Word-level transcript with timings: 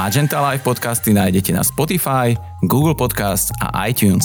Magenta 0.00 0.40
Live 0.40 0.64
podcasty 0.64 1.12
nájdete 1.12 1.52
na 1.52 1.60
Spotify, 1.60 2.32
Google 2.64 2.96
Podcast 2.96 3.52
a 3.60 3.84
iTunes. 3.84 4.24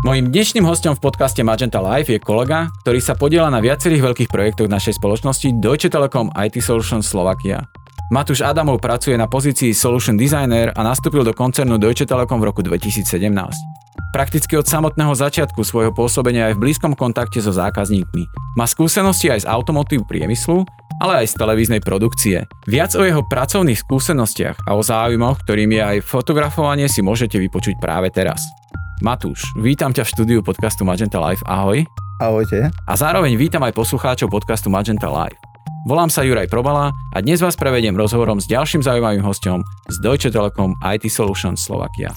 Mojím 0.00 0.32
dnešným 0.32 0.64
hostom 0.64 0.96
v 0.96 1.04
podcaste 1.04 1.44
Magenta 1.44 1.76
Live 1.84 2.08
je 2.08 2.16
kolega, 2.16 2.72
ktorý 2.80 2.96
sa 3.04 3.12
podiela 3.20 3.52
na 3.52 3.60
viacerých 3.60 4.00
veľkých 4.00 4.32
projektoch 4.32 4.72
našej 4.72 4.96
spoločnosti 4.96 5.60
Deutsche 5.60 5.92
Telekom 5.92 6.32
IT 6.32 6.56
Solutions 6.64 7.04
Slovakia. 7.04 7.68
Matúš 8.08 8.40
Adamov 8.40 8.80
pracuje 8.80 9.20
na 9.20 9.28
pozícii 9.28 9.76
Solution 9.76 10.16
Designer 10.16 10.72
a 10.72 10.80
nastúpil 10.80 11.20
do 11.20 11.36
koncernu 11.36 11.76
Deutsche 11.76 12.08
Telekom 12.08 12.40
v 12.40 12.48
roku 12.48 12.64
2017. 12.64 13.04
Prakticky 14.16 14.56
od 14.56 14.64
samotného 14.64 15.12
začiatku 15.12 15.60
svojho 15.68 15.92
pôsobenia 15.92 16.48
je 16.48 16.56
v 16.56 16.64
blízkom 16.64 16.96
kontakte 16.96 17.44
so 17.44 17.52
zákazníkmi. 17.52 18.24
Má 18.56 18.64
skúsenosti 18.64 19.28
aj 19.28 19.44
z 19.44 19.50
automotív 19.52 20.08
priemyslu, 20.08 20.64
ale 21.00 21.24
aj 21.24 21.32
z 21.32 21.34
televíznej 21.36 21.80
produkcie. 21.84 22.48
Viac 22.64 22.96
o 22.96 23.04
jeho 23.04 23.22
pracovných 23.26 23.76
skúsenostiach 23.76 24.64
a 24.64 24.76
o 24.76 24.82
záujmoch, 24.82 25.44
ktorým 25.44 25.70
je 25.76 25.82
aj 25.82 26.06
fotografovanie, 26.06 26.88
si 26.88 27.04
môžete 27.04 27.36
vypočuť 27.36 27.76
práve 27.80 28.08
teraz. 28.08 28.40
Matúš, 29.04 29.44
vítam 29.60 29.92
ťa 29.92 30.08
v 30.08 30.12
štúdiu 30.16 30.40
podcastu 30.40 30.88
Magenta 30.88 31.20
Live. 31.20 31.44
Ahoj. 31.44 31.84
Ahojte. 32.16 32.72
A 32.72 32.92
zároveň 32.96 33.36
vítam 33.36 33.60
aj 33.60 33.76
poslucháčov 33.76 34.32
podcastu 34.32 34.72
Magenta 34.72 35.12
Live. 35.12 35.36
Volám 35.86 36.10
sa 36.10 36.24
Juraj 36.24 36.48
Probala 36.48 36.90
a 37.12 37.18
dnes 37.20 37.38
vás 37.38 37.54
prevediem 37.54 37.94
rozhovorom 37.94 38.40
s 38.40 38.48
ďalším 38.48 38.82
zaujímavým 38.82 39.22
hostom 39.22 39.62
z 39.86 39.96
Deutsche 40.02 40.32
Telekom 40.32 40.74
IT 40.82 41.06
Solutions 41.12 41.60
Slovakia. 41.62 42.10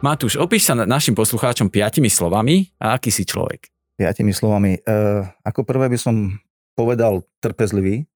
Matúš, 0.00 0.40
opíš 0.40 0.72
sa 0.72 0.74
našim 0.74 1.12
poslucháčom 1.12 1.68
piatimi 1.68 2.08
slovami 2.08 2.72
a 2.80 2.96
aký 2.96 3.12
si 3.12 3.28
človek? 3.28 3.79
Piatimi 4.00 4.32
slovami. 4.32 4.80
E, 4.80 4.98
ako 5.44 5.60
prvé 5.68 5.92
by 5.92 5.98
som 6.00 6.40
povedal 6.72 7.28
trpezlivý. 7.44 8.08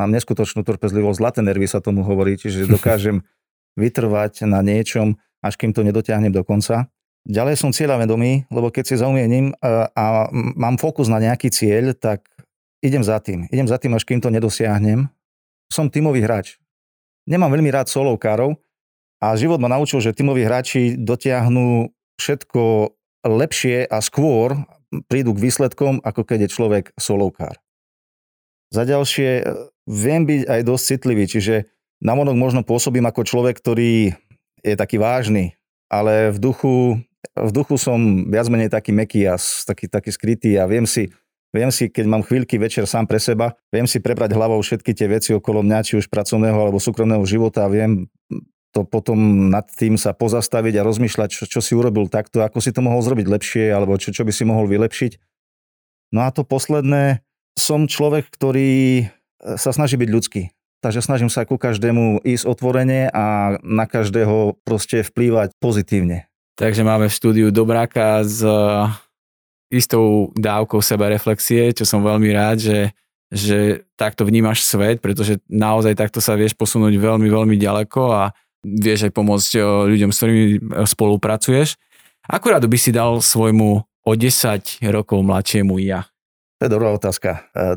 Mám 0.00 0.08
neskutočnú 0.16 0.64
trpezlivosť, 0.64 1.20
zlaté 1.20 1.40
nervy 1.44 1.68
sa 1.68 1.84
tomu 1.84 2.00
hovorí, 2.00 2.40
čiže 2.40 2.64
dokážem 2.80 3.20
vytrvať 3.76 4.48
na 4.48 4.64
niečom, 4.64 5.20
až 5.44 5.60
kým 5.60 5.76
to 5.76 5.84
nedotiahnem 5.84 6.32
do 6.32 6.40
konca. 6.40 6.88
Ďalej 7.28 7.60
som 7.60 7.76
cieľavedomý, 7.76 8.48
lebo 8.48 8.72
keď 8.72 8.84
si 8.88 8.94
zaumiením 8.96 9.52
a, 9.60 9.92
e, 9.92 10.00
a 10.00 10.04
mám 10.32 10.80
fokus 10.80 11.12
na 11.12 11.20
nejaký 11.20 11.52
cieľ, 11.52 11.92
tak 11.92 12.24
idem 12.80 13.04
za 13.04 13.20
tým. 13.20 13.44
Idem 13.52 13.68
za 13.68 13.76
tým, 13.76 13.92
až 13.92 14.08
kým 14.08 14.24
to 14.24 14.32
nedosiahnem. 14.32 15.12
Som 15.68 15.92
tímový 15.92 16.24
hráč. 16.24 16.56
Nemám 17.28 17.52
veľmi 17.52 17.68
rád 17.68 17.92
solovkárov, 17.92 18.56
a 19.20 19.36
život 19.36 19.60
ma 19.60 19.68
naučil, 19.68 20.00
že 20.00 20.16
tímoví 20.16 20.48
hráči 20.48 20.96
dotiahnu 20.96 21.92
všetko 22.16 22.88
lepšie 23.24 23.88
a 23.88 23.98
skôr 24.00 24.64
prídu 25.06 25.36
k 25.36 25.42
výsledkom, 25.48 26.02
ako 26.02 26.26
keď 26.26 26.46
je 26.46 26.54
človek 26.54 26.84
solovkár. 26.98 27.58
Za 28.70 28.86
ďalšie, 28.86 29.42
viem 29.86 30.22
byť 30.26 30.42
aj 30.46 30.60
dosť 30.62 30.84
citlivý, 30.86 31.24
čiže 31.26 31.54
na 32.00 32.14
monok 32.14 32.38
možno 32.38 32.62
pôsobím 32.62 33.06
ako 33.06 33.26
človek, 33.26 33.58
ktorý 33.58 34.14
je 34.62 34.74
taký 34.78 34.96
vážny, 35.02 35.58
ale 35.90 36.30
v 36.30 36.38
duchu, 36.38 36.74
v 37.34 37.50
duchu 37.50 37.76
som 37.76 38.30
viac 38.30 38.46
menej 38.46 38.70
taký 38.70 38.94
meký 38.94 39.26
a 39.26 39.34
taký, 39.38 39.90
taký 39.90 40.10
skrytý 40.14 40.50
a 40.56 40.70
viem 40.70 40.86
si, 40.86 41.10
viem 41.50 41.74
si, 41.74 41.90
keď 41.90 42.06
mám 42.06 42.22
chvíľky 42.22 42.56
večer 42.62 42.86
sám 42.86 43.10
pre 43.10 43.18
seba, 43.18 43.58
viem 43.74 43.90
si 43.90 43.98
prebrať 43.98 44.38
hlavou 44.38 44.62
všetky 44.62 44.94
tie 44.94 45.10
veci 45.10 45.34
okolo 45.34 45.66
mňa, 45.66 45.86
či 45.86 45.98
už 45.98 46.06
pracovného 46.06 46.56
alebo 46.56 46.78
súkromného 46.78 47.22
života 47.26 47.66
a 47.66 47.72
viem 47.72 48.06
to 48.70 48.86
potom 48.86 49.50
nad 49.50 49.66
tým 49.66 49.98
sa 49.98 50.14
pozastaviť 50.14 50.78
a 50.78 50.86
rozmýšľať, 50.86 51.28
čo, 51.30 51.44
čo 51.50 51.60
si 51.60 51.74
urobil 51.74 52.06
takto, 52.06 52.42
ako 52.42 52.62
si 52.62 52.70
to 52.70 52.80
mohol 52.80 53.02
zrobiť 53.02 53.26
lepšie, 53.26 53.64
alebo 53.74 53.98
čo, 53.98 54.14
čo 54.14 54.22
by 54.22 54.30
si 54.30 54.46
mohol 54.46 54.70
vylepšiť. 54.70 55.18
No 56.14 56.26
a 56.26 56.30
to 56.30 56.46
posledné, 56.46 57.22
som 57.58 57.90
človek, 57.90 58.30
ktorý 58.30 58.70
e, 59.02 59.04
sa 59.58 59.74
snaží 59.74 59.98
byť 59.98 60.10
ľudský. 60.10 60.42
Takže 60.80 61.04
snažím 61.04 61.28
sa 61.28 61.44
ku 61.44 61.60
každému 61.60 62.24
ísť 62.24 62.48
otvorene 62.48 63.12
a 63.12 63.58
na 63.60 63.84
každého 63.84 64.62
proste 64.64 65.04
vplývať 65.04 65.52
pozitívne. 65.60 66.30
Takže 66.56 66.86
máme 66.86 67.10
v 67.10 67.16
štúdiu 67.16 67.46
Dobráka 67.50 68.22
s 68.22 68.42
e, 68.42 68.54
istou 69.70 70.34
dávkou 70.38 70.82
sebareflexie, 70.82 71.74
čo 71.74 71.86
som 71.86 72.06
veľmi 72.06 72.30
rád, 72.34 72.58
že, 72.58 72.78
že 73.30 73.58
takto 73.94 74.26
vnímaš 74.26 74.66
svet, 74.66 74.98
pretože 74.98 75.38
naozaj 75.46 75.94
takto 75.94 76.18
sa 76.18 76.34
vieš 76.34 76.58
posunúť 76.58 76.98
veľmi, 76.98 77.30
veľmi 77.30 77.54
ďaleko 77.54 78.02
a 78.10 78.24
vieš 78.64 79.08
aj 79.08 79.12
pomôcť 79.12 79.50
eh, 79.58 79.64
ľuďom, 79.64 80.10
s 80.12 80.18
ktorými 80.20 80.44
eh, 80.44 80.58
spolupracuješ. 80.84 81.76
Akurát 82.30 82.62
by 82.62 82.78
si 82.78 82.94
dal 82.94 83.18
svojmu 83.18 83.68
o 83.82 84.12
10 84.12 84.84
rokov 84.92 85.18
mladšiemu 85.24 85.76
ja? 85.82 86.06
To 86.60 86.68
je 86.68 86.72
dobrá 86.72 86.92
otázka. 86.92 87.48
Eh, 87.56 87.76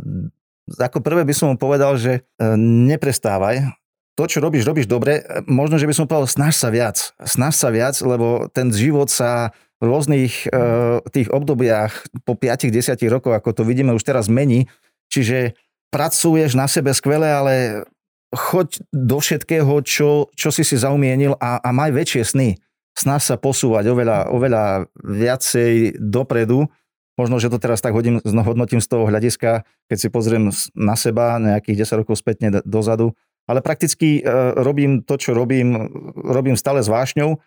ako 0.79 1.03
prvé 1.03 1.27
by 1.27 1.33
som 1.35 1.51
mu 1.51 1.57
povedal, 1.59 1.99
že 1.99 2.23
neprestávaj. 2.63 3.67
To, 4.15 4.23
čo 4.23 4.39
robíš, 4.39 4.63
robíš 4.63 4.87
dobre. 4.87 5.19
Možno, 5.43 5.75
že 5.75 5.83
by 5.83 5.91
som 5.91 6.07
povedal, 6.07 6.31
snaž 6.31 6.55
sa 6.55 6.71
viac. 6.71 7.11
Snaž 7.19 7.59
sa 7.59 7.67
viac, 7.67 7.99
lebo 7.99 8.47
ten 8.47 8.71
život 8.71 9.11
sa 9.11 9.51
v 9.83 9.91
rôznych 9.91 10.47
tých 11.11 11.27
obdobiach 11.35 12.07
po 12.23 12.39
5-10 12.39 12.95
rokoch, 13.11 13.35
ako 13.35 13.51
to 13.51 13.67
vidíme 13.67 13.91
už 13.91 14.07
teraz, 14.07 14.31
mení. 14.31 14.71
Čiže 15.11 15.59
pracuješ 15.91 16.55
na 16.55 16.71
sebe 16.71 16.95
skvele, 16.95 17.27
ale 17.27 17.83
choď 18.33 18.81
do 18.89 19.17
všetkého, 19.21 19.73
čo, 19.85 20.33
čo 20.33 20.49
si 20.49 20.65
si 20.65 20.75
zaumienil 20.75 21.37
a, 21.37 21.61
a 21.61 21.69
maj 21.69 21.93
väčšie 21.93 22.23
sny. 22.25 22.49
Snaž 22.93 23.25
sa 23.25 23.35
posúvať 23.37 23.89
oveľa, 23.89 24.29
oveľa 24.29 24.63
viacej 25.01 25.97
dopredu. 25.97 26.69
Možno, 27.13 27.37
že 27.37 27.49
to 27.49 27.61
teraz 27.61 27.81
tak 27.81 27.93
hodím, 27.93 28.17
hodnotím 28.21 28.81
z 28.81 28.89
toho 28.89 29.05
hľadiska, 29.05 29.65
keď 29.85 29.97
si 29.97 30.07
pozriem 30.09 30.49
na 30.73 30.97
seba 30.97 31.37
nejakých 31.37 31.85
10 31.85 32.01
rokov 32.01 32.17
spätne 32.17 32.61
dozadu. 32.65 33.13
Ale 33.45 33.61
prakticky 33.61 34.21
e, 34.21 34.21
robím 34.57 35.05
to, 35.05 35.19
čo 35.19 35.35
robím, 35.37 35.89
robím 36.15 36.57
stále 36.57 36.81
s 36.81 36.89
vášňou 36.89 37.37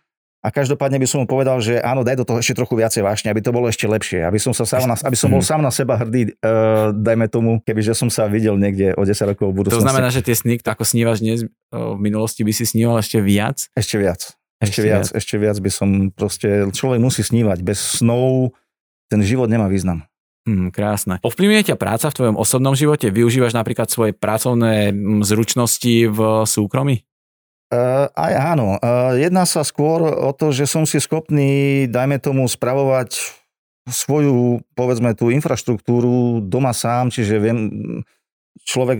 a 0.44 0.48
každopádne 0.52 1.00
by 1.02 1.08
som 1.08 1.19
mu 1.24 1.26
povedal, 1.26 1.58
že 1.58 1.80
áno, 1.80 2.06
daj 2.06 2.22
do 2.22 2.24
toho 2.28 2.38
ešte 2.38 2.54
trochu 2.54 2.78
viacej 2.78 3.02
vášne, 3.02 3.32
aby 3.32 3.42
to 3.42 3.50
bolo 3.50 3.66
ešte 3.66 3.88
lepšie, 3.88 4.22
aby 4.22 4.38
som, 4.38 4.54
sa 4.54 4.62
sám 4.69 4.86
na, 4.86 4.94
aby 4.94 5.16
som 5.19 5.32
bol 5.32 5.42
sám 5.42 5.64
na 5.64 5.72
seba 5.74 5.98
hrdý, 5.98 6.36
uh, 6.38 6.94
dajme 6.94 7.26
tomu, 7.26 7.50
kebyže 7.66 7.97
som 7.97 8.12
sa 8.12 8.30
videl 8.30 8.54
niekde 8.54 8.94
o 8.94 9.02
10 9.02 9.32
rokov 9.32 9.50
v 9.50 9.54
budúcnosti. 9.64 9.82
To 9.82 9.88
znamená, 9.91 10.08
že 10.12 10.22
tie 10.22 10.36
sny, 10.38 10.62
ako 10.62 10.84
snívaš 10.86 11.19
dnes, 11.25 11.48
v 11.72 11.98
minulosti 11.98 12.46
by 12.46 12.52
si 12.54 12.62
sníval 12.62 13.00
ešte 13.02 13.19
viac? 13.19 13.66
Ešte 13.75 13.96
viac. 13.98 14.36
Ešte, 14.56 14.80
ešte 14.80 14.80
viac, 14.88 15.04
viac, 15.04 15.19
ešte 15.19 15.36
viac 15.36 15.56
by 15.60 15.70
som 15.72 15.88
proste, 16.14 16.48
človek 16.72 17.00
musí 17.02 17.20
snívať. 17.20 17.60
Bez 17.60 18.00
snov 18.00 18.56
ten 19.12 19.20
život 19.20 19.50
nemá 19.50 19.69
význam. 19.69 20.06
Hmm, 20.46 20.70
krásne. 20.70 21.19
Ovplyvňuje 21.26 21.75
ťa 21.75 21.76
práca 21.76 22.06
v 22.06 22.16
tvojom 22.22 22.36
osobnom 22.38 22.78
živote? 22.78 23.10
Využívaš 23.10 23.50
napríklad 23.50 23.91
svoje 23.91 24.14
pracovné 24.14 24.94
mm, 24.94 25.26
zručnosti 25.26 26.06
v 26.06 26.19
súkromí? 26.46 27.02
Uh, 27.66 28.06
aj 28.15 28.32
áno. 28.54 28.78
Uh, 28.78 29.19
jedná 29.19 29.43
sa 29.43 29.66
skôr 29.66 29.99
o 30.06 30.31
to, 30.31 30.54
že 30.54 30.71
som 30.71 30.87
si 30.87 31.03
schopný, 31.03 31.84
dajme 31.91 32.22
tomu, 32.22 32.47
spravovať 32.47 33.19
svoju, 33.87 34.62
povedzme, 34.75 35.15
tú 35.19 35.31
infraštruktúru 35.31 36.43
doma 36.47 36.71
sám, 36.71 37.10
čiže 37.10 37.38
viem, 37.38 37.59
človek 38.66 38.99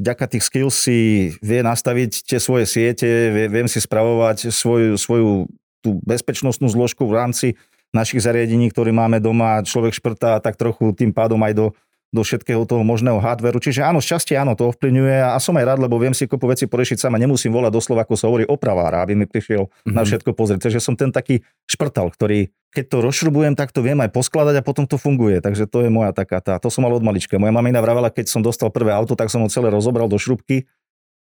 vďaka 0.00 0.24
tých 0.36 0.44
skills 0.48 0.76
si 0.88 0.98
vie 1.44 1.60
nastaviť 1.60 2.24
tie 2.24 2.40
svoje 2.40 2.64
siete, 2.64 3.08
vie, 3.32 3.48
viem 3.52 3.68
si 3.68 3.80
spravovať 3.80 4.48
svoju, 4.48 4.96
svoju 4.96 5.48
tú 5.84 6.00
bezpečnostnú 6.04 6.72
zložku 6.72 7.04
v 7.04 7.16
rámci 7.20 7.48
našich 7.92 8.24
zariadení, 8.24 8.72
ktoré 8.72 8.90
máme 8.90 9.20
doma. 9.20 9.62
Človek 9.62 9.94
šprtá 9.94 10.40
tak 10.40 10.56
trochu 10.56 10.96
tým 10.96 11.12
pádom 11.12 11.38
aj 11.44 11.52
do 11.52 11.66
do 12.14 12.22
všetkého 12.22 12.62
toho 12.62 12.86
možného 12.86 13.18
hardveru. 13.18 13.58
Čiže 13.58 13.82
áno, 13.82 13.98
šťastie 13.98 14.38
áno, 14.38 14.54
to 14.54 14.70
ovplyvňuje 14.70 15.34
a 15.34 15.34
som 15.42 15.58
aj 15.58 15.74
rád, 15.74 15.78
lebo 15.82 15.98
viem 15.98 16.14
si 16.14 16.30
kopu 16.30 16.46
veci 16.46 16.70
porešiť 16.70 17.02
sama. 17.02 17.18
Nemusím 17.18 17.50
volať 17.50 17.74
doslova, 17.74 18.06
ako 18.06 18.14
sa 18.14 18.30
hovorí, 18.30 18.46
opravára, 18.46 19.02
aby 19.02 19.18
mi 19.18 19.26
prišiel 19.26 19.66
mm-hmm. 19.66 19.90
na 19.90 20.06
mhm. 20.06 20.06
všetko 20.06 20.30
pozrieť. 20.30 20.70
Takže 20.70 20.78
som 20.78 20.94
ten 20.94 21.10
taký 21.10 21.42
šprtal, 21.66 22.14
ktorý 22.14 22.54
keď 22.74 22.90
to 22.90 22.98
rozšrubujem, 23.06 23.54
tak 23.54 23.70
to 23.70 23.86
viem 23.86 24.02
aj 24.02 24.10
poskladať 24.10 24.58
a 24.58 24.66
potom 24.66 24.82
to 24.82 24.98
funguje. 24.98 25.38
Takže 25.38 25.70
to 25.70 25.86
je 25.86 25.90
moja 25.94 26.10
taká 26.10 26.42
tá. 26.42 26.58
To 26.58 26.66
som 26.74 26.82
mal 26.82 26.90
od 26.90 27.06
malička. 27.06 27.38
Moja 27.38 27.54
mamina 27.54 27.78
vravela, 27.78 28.10
keď 28.10 28.26
som 28.26 28.42
dostal 28.42 28.66
prvé 28.74 28.90
auto, 28.90 29.14
tak 29.14 29.30
som 29.30 29.46
ho 29.46 29.48
celé 29.50 29.70
rozobral 29.70 30.10
do 30.10 30.18
šrubky 30.18 30.66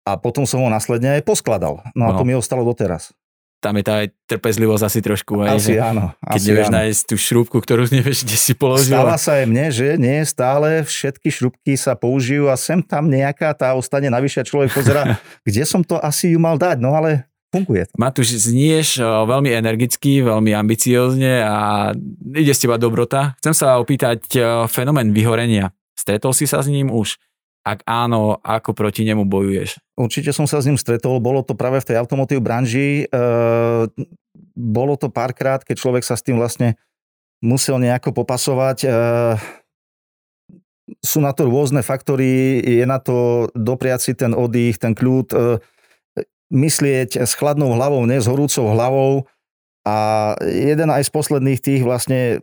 a 0.03 0.19
potom 0.19 0.43
som 0.43 0.59
ho 0.59 0.67
následne 0.67 1.15
aj 1.15 1.23
poskladal. 1.23 1.79
No 1.95 2.11
a 2.11 2.11
no. 2.11 2.19
to 2.19 2.27
mi 2.27 2.35
ostalo 2.35 2.67
doteraz 2.67 3.15
tam 3.59 3.75
je 3.75 3.83
tá 3.83 3.93
aj 4.03 4.07
trpezlivosť 4.31 4.83
asi 4.87 4.99
trošku. 5.03 5.43
Aj, 5.43 5.59
asi 5.59 5.75
že 5.75 5.83
áno. 5.83 6.15
Keď 6.23 6.39
asi 6.39 6.47
nevieš 6.47 6.69
áno. 6.71 6.77
nájsť 6.79 7.01
tú 7.03 7.15
šrúbku, 7.19 7.57
ktorú 7.59 7.83
nevieš, 7.91 8.23
kde 8.23 8.37
si 8.39 8.53
položil. 8.55 8.95
Stáva 8.95 9.19
sa 9.19 9.43
aj 9.43 9.45
mne, 9.51 9.65
že 9.69 9.87
nie 9.99 10.23
stále 10.23 10.87
všetky 10.87 11.27
šrúbky 11.27 11.75
sa 11.75 11.99
použijú 11.99 12.47
a 12.47 12.55
sem 12.55 12.79
tam 12.79 13.11
nejaká 13.11 13.51
tá 13.51 13.75
ostane 13.75 14.07
navyše 14.07 14.47
človek 14.47 14.71
pozera, 14.71 15.19
kde 15.47 15.63
som 15.67 15.83
to 15.83 15.99
asi 15.99 16.33
ju 16.33 16.39
mal 16.39 16.55
dať, 16.55 16.79
no 16.79 16.95
ale 16.95 17.27
funguje 17.51 17.83
to. 17.91 17.93
Matúš, 17.99 18.39
znieš 18.39 19.03
veľmi 19.03 19.51
energicky, 19.51 20.23
veľmi 20.23 20.55
ambiciózne 20.55 21.43
a 21.43 21.91
ide 22.33 22.55
z 22.55 22.63
teba 22.63 22.79
dobrota. 22.79 23.35
Chcem 23.43 23.53
sa 23.53 23.75
opýtať 23.81 24.39
fenomén 24.71 25.11
vyhorenia. 25.11 25.75
Stretol 25.99 26.31
si 26.31 26.47
sa 26.47 26.63
s 26.63 26.71
ním 26.71 26.87
už? 26.87 27.19
Ak 27.69 27.85
áno, 27.85 28.41
ako 28.41 28.73
proti 28.73 29.05
nemu 29.05 29.29
bojuješ? 29.29 29.77
Určite 29.93 30.33
som 30.33 30.49
sa 30.49 30.57
s 30.57 30.65
ním 30.65 30.81
stretol, 30.81 31.21
bolo 31.21 31.45
to 31.45 31.53
práve 31.53 31.77
v 31.77 31.93
tej 31.93 32.01
automotív 32.01 32.41
branži. 32.41 33.05
E, 33.05 33.15
bolo 34.57 34.93
to 34.97 35.13
párkrát, 35.13 35.61
keď 35.61 35.77
človek 35.77 36.01
sa 36.01 36.17
s 36.17 36.25
tým 36.25 36.41
vlastne 36.41 36.81
musel 37.45 37.77
nejako 37.77 38.09
popasovať. 38.17 38.77
E, 38.81 38.89
sú 41.05 41.21
na 41.21 41.29
to 41.29 41.45
rôzne 41.45 41.85
faktory, 41.85 42.57
je 42.57 42.85
na 42.89 42.97
to 42.97 43.45
dopriať 43.53 43.99
si 44.01 44.13
ten 44.17 44.33
oddych, 44.33 44.81
ten 44.81 44.97
kľud, 44.97 45.27
e, 45.29 45.61
myslieť 46.49 47.21
s 47.21 47.37
chladnou 47.37 47.77
hlavou, 47.77 48.01
nie 48.09 48.17
s 48.17 48.25
horúcou 48.25 48.65
hlavou. 48.73 49.29
A 49.85 50.33
jeden 50.41 50.89
aj 50.89 51.05
z 51.05 51.11
posledných 51.13 51.61
tých 51.61 51.81
vlastne 51.85 52.41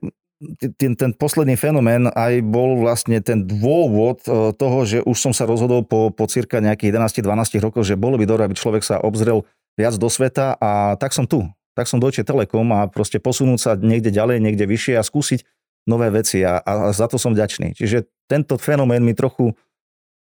ten, 0.76 0.92
ten 0.92 1.10
posledný 1.16 1.56
fenomén 1.56 2.12
aj 2.12 2.44
bol 2.44 2.76
vlastne 2.76 3.24
ten 3.24 3.48
dôvod 3.48 4.20
e, 4.28 4.52
toho, 4.52 4.78
že 4.84 4.98
už 5.00 5.16
som 5.16 5.32
sa 5.32 5.48
rozhodol 5.48 5.80
po, 5.80 6.12
po 6.12 6.28
cirka 6.28 6.60
nejakých 6.60 6.92
11-12 7.16 7.64
rokov, 7.64 7.88
že 7.88 7.96
bolo 7.96 8.20
by 8.20 8.28
dobré, 8.28 8.42
aby 8.44 8.56
človek 8.56 8.84
sa 8.84 9.00
obzrel 9.00 9.48
viac 9.80 9.96
do 9.96 10.08
sveta 10.12 10.56
a 10.60 11.00
tak 11.00 11.16
som 11.16 11.24
tu. 11.24 11.48
Tak 11.76 11.88
som 11.88 12.00
Deutsche 12.00 12.24
Telekom 12.24 12.68
a 12.72 12.88
proste 12.88 13.20
posunúť 13.20 13.60
sa 13.60 13.72
niekde 13.76 14.12
ďalej, 14.12 14.40
niekde 14.40 14.64
vyššie 14.64 14.96
a 14.96 15.04
skúsiť 15.04 15.44
nové 15.88 16.08
veci 16.12 16.44
a, 16.44 16.60
a 16.60 16.92
za 16.92 17.08
to 17.08 17.16
som 17.16 17.32
vďačný. 17.32 17.76
Čiže 17.76 18.08
tento 18.28 18.56
fenomén 18.60 19.04
mi 19.04 19.12
trochu 19.12 19.56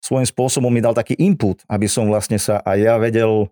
svojím 0.04 0.28
spôsobom 0.30 0.70
mi 0.70 0.84
dal 0.84 0.94
taký 0.94 1.18
input, 1.18 1.66
aby 1.66 1.90
som 1.90 2.06
vlastne 2.06 2.38
sa 2.38 2.62
aj 2.62 2.78
ja 2.78 2.96
vedel 3.02 3.50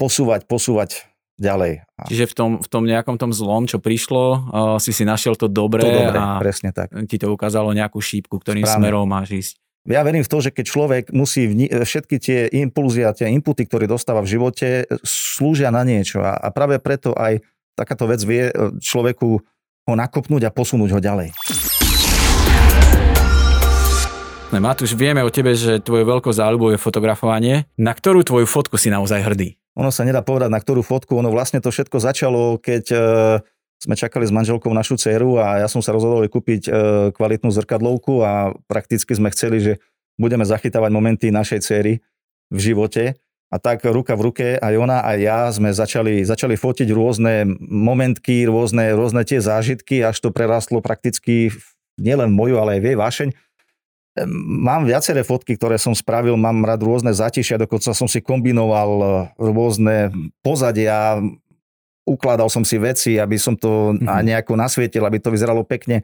posúvať, 0.00 0.48
posúvať 0.48 1.04
ďalej. 1.36 1.84
Čiže 2.08 2.24
v 2.32 2.34
tom, 2.34 2.50
v 2.60 2.68
tom 2.68 2.84
nejakom 2.84 3.16
tom 3.20 3.32
zlom, 3.32 3.68
čo 3.68 3.80
prišlo, 3.80 4.24
uh, 4.24 4.38
si 4.80 4.92
si 4.92 5.04
našiel 5.04 5.36
to 5.36 5.48
dobré, 5.48 5.84
to 5.84 5.92
dobré 5.92 6.16
a 6.16 6.40
presne 6.40 6.72
tak. 6.72 6.92
ti 7.08 7.16
to 7.20 7.32
ukázalo 7.32 7.72
nejakú 7.76 8.00
šípku, 8.00 8.40
ktorým 8.40 8.64
Správne. 8.64 8.80
smerom 8.80 9.06
máš 9.08 9.28
ísť. 9.32 9.54
Ja 9.86 10.02
verím 10.02 10.26
v 10.26 10.30
to, 10.32 10.42
že 10.42 10.50
keď 10.50 10.64
človek 10.66 11.04
musí 11.14 11.46
vni- 11.46 11.70
všetky 11.70 12.16
tie 12.18 12.50
impulzy 12.50 13.06
a 13.06 13.14
tie 13.14 13.30
inputy, 13.30 13.70
ktoré 13.70 13.86
dostáva 13.86 14.18
v 14.18 14.34
živote, 14.34 14.82
slúžia 15.06 15.70
na 15.70 15.86
niečo. 15.86 16.18
A, 16.26 16.34
a 16.34 16.50
práve 16.50 16.82
preto 16.82 17.14
aj 17.14 17.38
takáto 17.78 18.10
vec 18.10 18.18
vie 18.26 18.50
e, 18.50 18.52
človeku 18.82 19.28
ho 19.86 19.94
nakopnúť 19.94 20.50
a 20.50 20.50
posunúť 20.50 20.90
ho 20.90 21.00
ďalej. 21.00 21.30
Matúš, 24.54 24.94
vieme 24.94 25.22
o 25.22 25.30
tebe, 25.30 25.54
že 25.54 25.82
tvoje 25.82 26.06
veľkou 26.06 26.30
záľubou 26.30 26.74
je 26.74 26.78
fotografovanie. 26.78 27.66
Na 27.78 27.94
ktorú 27.94 28.22
tvoju 28.22 28.46
fotku 28.46 28.78
si 28.78 28.90
naozaj 28.90 29.22
hrdý? 29.22 29.58
ono 29.76 29.92
sa 29.92 30.08
nedá 30.08 30.24
povedať 30.24 30.48
na 30.48 30.56
ktorú 30.56 30.80
fotku, 30.80 31.20
ono 31.20 31.28
vlastne 31.28 31.60
to 31.60 31.68
všetko 31.68 32.00
začalo, 32.00 32.56
keď 32.56 32.84
e, 32.90 32.98
sme 33.76 33.92
čakali 33.94 34.24
s 34.24 34.32
manželkou 34.32 34.72
našu 34.72 34.96
dceru 34.96 35.36
a 35.36 35.60
ja 35.60 35.68
som 35.68 35.84
sa 35.84 35.92
rozhodol 35.92 36.24
kúpiť 36.24 36.62
e, 36.66 36.70
kvalitnú 37.12 37.52
zrkadlovku 37.52 38.24
a 38.24 38.56
prakticky 38.64 39.12
sme 39.12 39.28
chceli, 39.36 39.60
že 39.60 39.72
budeme 40.16 40.48
zachytávať 40.48 40.90
momenty 40.90 41.28
našej 41.28 41.60
cery 41.60 42.00
v 42.48 42.58
živote. 42.58 43.20
A 43.52 43.62
tak 43.62 43.84
ruka 43.84 44.16
v 44.18 44.24
ruke 44.32 44.46
aj 44.58 44.74
ona 44.74 45.04
aj 45.06 45.18
ja 45.22 45.38
sme 45.52 45.70
začali, 45.70 46.24
začali 46.24 46.56
fotiť 46.58 46.88
rôzne 46.90 47.46
momentky, 47.62 48.48
rôzne, 48.48 48.90
rôzne 48.96 49.22
tie 49.22 49.38
zážitky, 49.38 50.02
až 50.02 50.18
to 50.18 50.34
prerastlo 50.34 50.82
prakticky 50.82 51.52
nielen 52.00 52.32
moju, 52.32 52.58
ale 52.58 52.80
aj 52.80 52.80
v 52.80 52.86
jej 52.90 52.96
vášeň. 52.98 53.28
Mám 54.24 54.88
viaceré 54.88 55.20
fotky, 55.20 55.60
ktoré 55.60 55.76
som 55.76 55.92
spravil, 55.92 56.40
mám 56.40 56.64
rád 56.64 56.88
rôzne 56.88 57.12
zatišia, 57.12 57.60
dokonca 57.60 57.92
som 57.92 58.08
si 58.08 58.24
kombinoval 58.24 58.90
e, 58.96 59.06
rôzne 59.36 60.08
pozadia, 60.40 61.20
ukladal 62.08 62.48
som 62.48 62.64
si 62.64 62.80
veci, 62.80 63.20
aby 63.20 63.36
som 63.36 63.52
to 63.58 63.92
mm-hmm. 63.92 64.24
nejako 64.24 64.56
nasvietil, 64.56 65.04
aby 65.04 65.20
to 65.20 65.28
vyzeralo 65.28 65.68
pekne. 65.68 66.00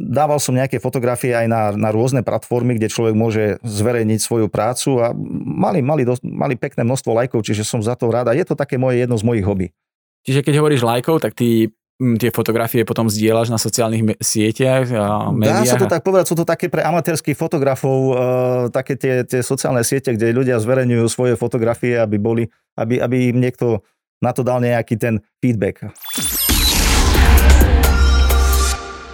Dával 0.00 0.40
som 0.40 0.56
nejaké 0.56 0.80
fotografie 0.80 1.36
aj 1.36 1.44
na, 1.44 1.62
na 1.76 1.92
rôzne 1.92 2.24
platformy, 2.24 2.80
kde 2.80 2.88
človek 2.88 3.12
môže 3.12 3.60
zverejniť 3.60 4.20
svoju 4.24 4.48
prácu 4.48 4.96
a 5.04 5.12
mali, 5.44 5.84
mali, 5.84 6.08
dosť, 6.08 6.24
mali 6.24 6.56
pekné 6.56 6.88
množstvo 6.88 7.12
lajkov, 7.12 7.44
čiže 7.44 7.68
som 7.68 7.84
za 7.84 7.92
to 8.00 8.08
rád 8.08 8.32
a 8.32 8.36
je 8.36 8.48
to 8.48 8.56
také 8.56 8.80
moje 8.80 8.96
jedno 8.96 9.20
z 9.20 9.26
mojich 9.28 9.44
hobby. 9.44 9.68
Čiže 10.24 10.40
keď 10.40 10.54
hovoríš 10.60 10.84
lajkov, 10.84 11.20
tak 11.20 11.36
ty 11.36 11.68
tie 12.00 12.32
fotografie 12.32 12.80
potom 12.88 13.12
zdieľaš 13.12 13.52
na 13.52 13.60
sociálnych 13.60 14.16
sieťach 14.16 14.88
a 14.96 15.28
médiách? 15.28 15.68
Dá 15.68 15.72
sa 15.76 15.82
to 15.84 15.92
tak 15.92 16.00
povedať, 16.00 16.24
sú 16.32 16.36
to 16.36 16.48
také 16.48 16.72
pre 16.72 16.80
amatérských 16.80 17.36
fotografov, 17.36 17.98
uh, 18.10 18.16
také 18.72 18.96
tie, 18.96 19.28
tie 19.28 19.44
sociálne 19.44 19.84
siete, 19.84 20.16
kde 20.16 20.32
ľudia 20.32 20.56
zverejňujú 20.56 21.06
svoje 21.12 21.34
fotografie, 21.36 22.00
aby, 22.00 22.16
boli, 22.16 22.48
aby, 22.80 23.04
aby 23.04 23.36
im 23.36 23.44
niekto 23.44 23.84
na 24.24 24.32
to 24.32 24.40
dal 24.40 24.64
nejaký 24.64 24.96
ten 24.96 25.20
feedback. 25.44 25.92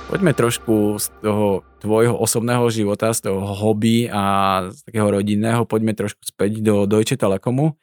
Poďme 0.07 0.31
trošku 0.39 1.03
z 1.03 1.11
toho 1.19 1.67
tvojho 1.83 2.15
osobného 2.15 2.71
života, 2.71 3.11
z 3.11 3.27
toho 3.27 3.43
hobby 3.43 4.07
a 4.07 4.23
z 4.71 4.87
takého 4.87 5.11
rodinného, 5.11 5.67
poďme 5.67 5.99
trošku 5.99 6.23
späť 6.23 6.63
do 6.63 6.87
Deutsche 6.87 7.19
Telekomu. 7.19 7.75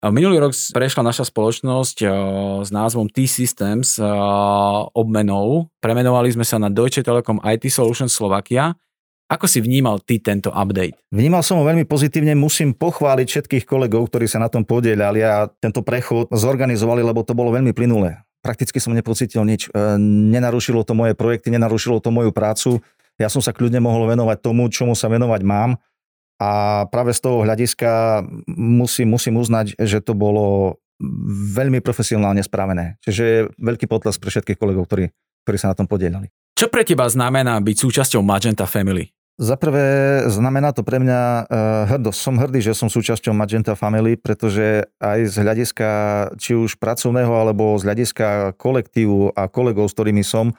Minulý 0.00 0.40
rok 0.40 0.56
prešla 0.56 1.04
naša 1.04 1.28
spoločnosť 1.28 1.96
eh, 2.00 2.10
s 2.64 2.72
názvom 2.72 3.12
T-Systems 3.12 4.00
eh, 4.00 4.08
obmenou. 4.96 5.68
Premenovali 5.76 6.32
sme 6.32 6.48
sa 6.48 6.56
na 6.56 6.72
Deutsche 6.72 7.04
Telekom 7.04 7.36
IT 7.44 7.68
Solutions 7.68 8.08
Slovakia. 8.08 8.72
Ako 9.28 9.44
si 9.44 9.60
vnímal 9.60 10.00
ty 10.00 10.16
tento 10.16 10.48
update? 10.56 10.96
Vnímal 11.12 11.44
som 11.44 11.60
ho 11.60 11.68
veľmi 11.68 11.84
pozitívne, 11.84 12.32
musím 12.32 12.72
pochváliť 12.72 13.28
všetkých 13.28 13.64
kolegov, 13.68 14.08
ktorí 14.08 14.24
sa 14.24 14.40
na 14.40 14.48
tom 14.48 14.64
podielali 14.64 15.20
a 15.20 15.46
tento 15.60 15.84
prechod 15.84 16.32
zorganizovali, 16.32 17.04
lebo 17.04 17.20
to 17.20 17.36
bolo 17.36 17.52
veľmi 17.52 17.76
plynulé. 17.76 18.24
Prakticky 18.40 18.80
som 18.80 18.96
nepocítil 18.96 19.44
nič. 19.44 19.68
Eh, 19.68 20.00
nenarušilo 20.00 20.80
to 20.80 20.96
moje 20.96 21.12
projekty, 21.12 21.52
nenarušilo 21.52 22.00
to 22.00 22.08
moju 22.08 22.32
prácu. 22.32 22.80
Ja 23.20 23.28
som 23.28 23.44
sa 23.44 23.52
kľudne 23.52 23.84
mohol 23.84 24.08
venovať 24.08 24.40
tomu, 24.40 24.72
čomu 24.72 24.96
sa 24.96 25.12
venovať 25.12 25.44
mám 25.44 25.76
a 26.40 26.50
práve 26.88 27.12
z 27.12 27.20
toho 27.20 27.44
hľadiska 27.44 28.24
musím, 28.48 29.12
musím 29.12 29.36
uznať, 29.36 29.76
že 29.76 30.00
to 30.00 30.16
bolo 30.16 30.80
veľmi 31.52 31.84
profesionálne 31.84 32.40
spravené. 32.40 32.96
Čiže 33.04 33.52
veľký 33.60 33.84
potles 33.84 34.16
pre 34.16 34.32
všetkých 34.32 34.56
kolegov, 34.56 34.88
ktorí, 34.88 35.12
ktorí 35.44 35.56
sa 35.60 35.72
na 35.72 35.76
tom 35.76 35.84
podielali. 35.84 36.32
Čo 36.56 36.72
pre 36.72 36.84
teba 36.84 37.08
znamená 37.08 37.60
byť 37.60 37.76
súčasťou 37.76 38.24
Magenta 38.24 38.64
Family? 38.64 39.12
Za 39.40 39.56
prvé 39.56 40.20
znamená 40.28 40.76
to 40.76 40.84
pre 40.84 41.00
mňa 41.00 41.20
uh, 41.20 41.44
hrdosť. 41.96 42.18
Som 42.20 42.36
hrdý, 42.36 42.60
že 42.60 42.76
som 42.76 42.92
súčasťou 42.92 43.32
Magenta 43.32 43.72
Family, 43.72 44.20
pretože 44.20 44.84
aj 45.00 45.32
z 45.32 45.36
hľadiska 45.40 45.88
či 46.36 46.52
už 46.52 46.76
pracovného 46.76 47.32
alebo 47.32 47.80
z 47.80 47.88
hľadiska 47.88 48.56
kolektívu 48.60 49.32
a 49.32 49.48
kolegov, 49.48 49.88
s 49.88 49.96
ktorými 49.96 50.20
som, 50.20 50.52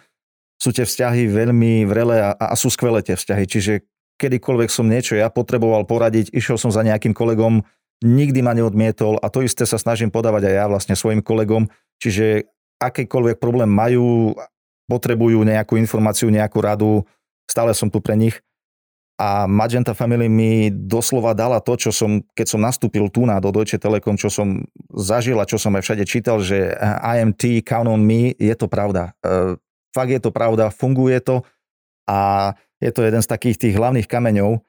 sú 0.58 0.74
tie 0.74 0.86
vzťahy 0.86 1.30
veľmi 1.30 1.86
vrele 1.86 2.22
a, 2.22 2.34
a 2.34 2.54
sú 2.58 2.74
skvelé 2.74 3.06
tie 3.06 3.14
vzťahy. 3.14 3.46
Čiže 3.46 3.74
kedykoľvek 4.22 4.70
som 4.70 4.86
niečo 4.86 5.18
ja 5.18 5.34
potreboval 5.34 5.90
poradiť, 5.90 6.30
išiel 6.30 6.62
som 6.62 6.70
za 6.70 6.86
nejakým 6.86 7.18
kolegom, 7.18 7.66
nikdy 8.06 8.46
ma 8.46 8.54
neodmietol 8.54 9.18
a 9.18 9.34
to 9.34 9.42
isté 9.42 9.66
sa 9.66 9.82
snažím 9.82 10.14
podávať 10.14 10.50
aj 10.50 10.54
ja 10.54 10.66
vlastne 10.70 10.94
svojim 10.94 11.26
kolegom, 11.26 11.66
čiže 11.98 12.46
akýkoľvek 12.78 13.42
problém 13.42 13.70
majú, 13.70 14.38
potrebujú 14.86 15.42
nejakú 15.42 15.78
informáciu, 15.78 16.30
nejakú 16.30 16.62
radu, 16.62 17.06
stále 17.50 17.74
som 17.74 17.90
tu 17.90 17.98
pre 17.98 18.14
nich. 18.14 18.38
A 19.22 19.46
Magenta 19.46 19.94
Family 19.94 20.26
mi 20.26 20.74
doslova 20.74 21.38
dala 21.38 21.62
to, 21.62 21.78
čo 21.78 21.94
som, 21.94 22.26
keď 22.34 22.58
som 22.58 22.58
nastúpil 22.58 23.06
tu 23.14 23.30
na 23.30 23.38
do 23.38 23.54
Deutsche 23.54 23.78
Telekom, 23.78 24.18
čo 24.18 24.34
som 24.34 24.66
zažil 24.98 25.38
a 25.38 25.46
čo 25.46 25.62
som 25.62 25.78
aj 25.78 25.86
všade 25.86 26.10
čítal, 26.10 26.42
že 26.42 26.74
IMT, 27.06 27.62
count 27.62 27.86
on 27.86 28.02
me, 28.02 28.34
je 28.42 28.56
to 28.58 28.66
pravda. 28.66 29.14
E, 29.22 29.62
fakt 29.94 30.10
je 30.10 30.18
to 30.26 30.34
pravda, 30.34 30.74
funguje 30.74 31.22
to 31.22 31.46
a 32.10 32.52
je 32.82 32.92
to 32.92 33.06
jeden 33.06 33.22
z 33.22 33.30
takých 33.30 33.58
tých 33.62 33.78
hlavných 33.78 34.10
kameňov, 34.10 34.60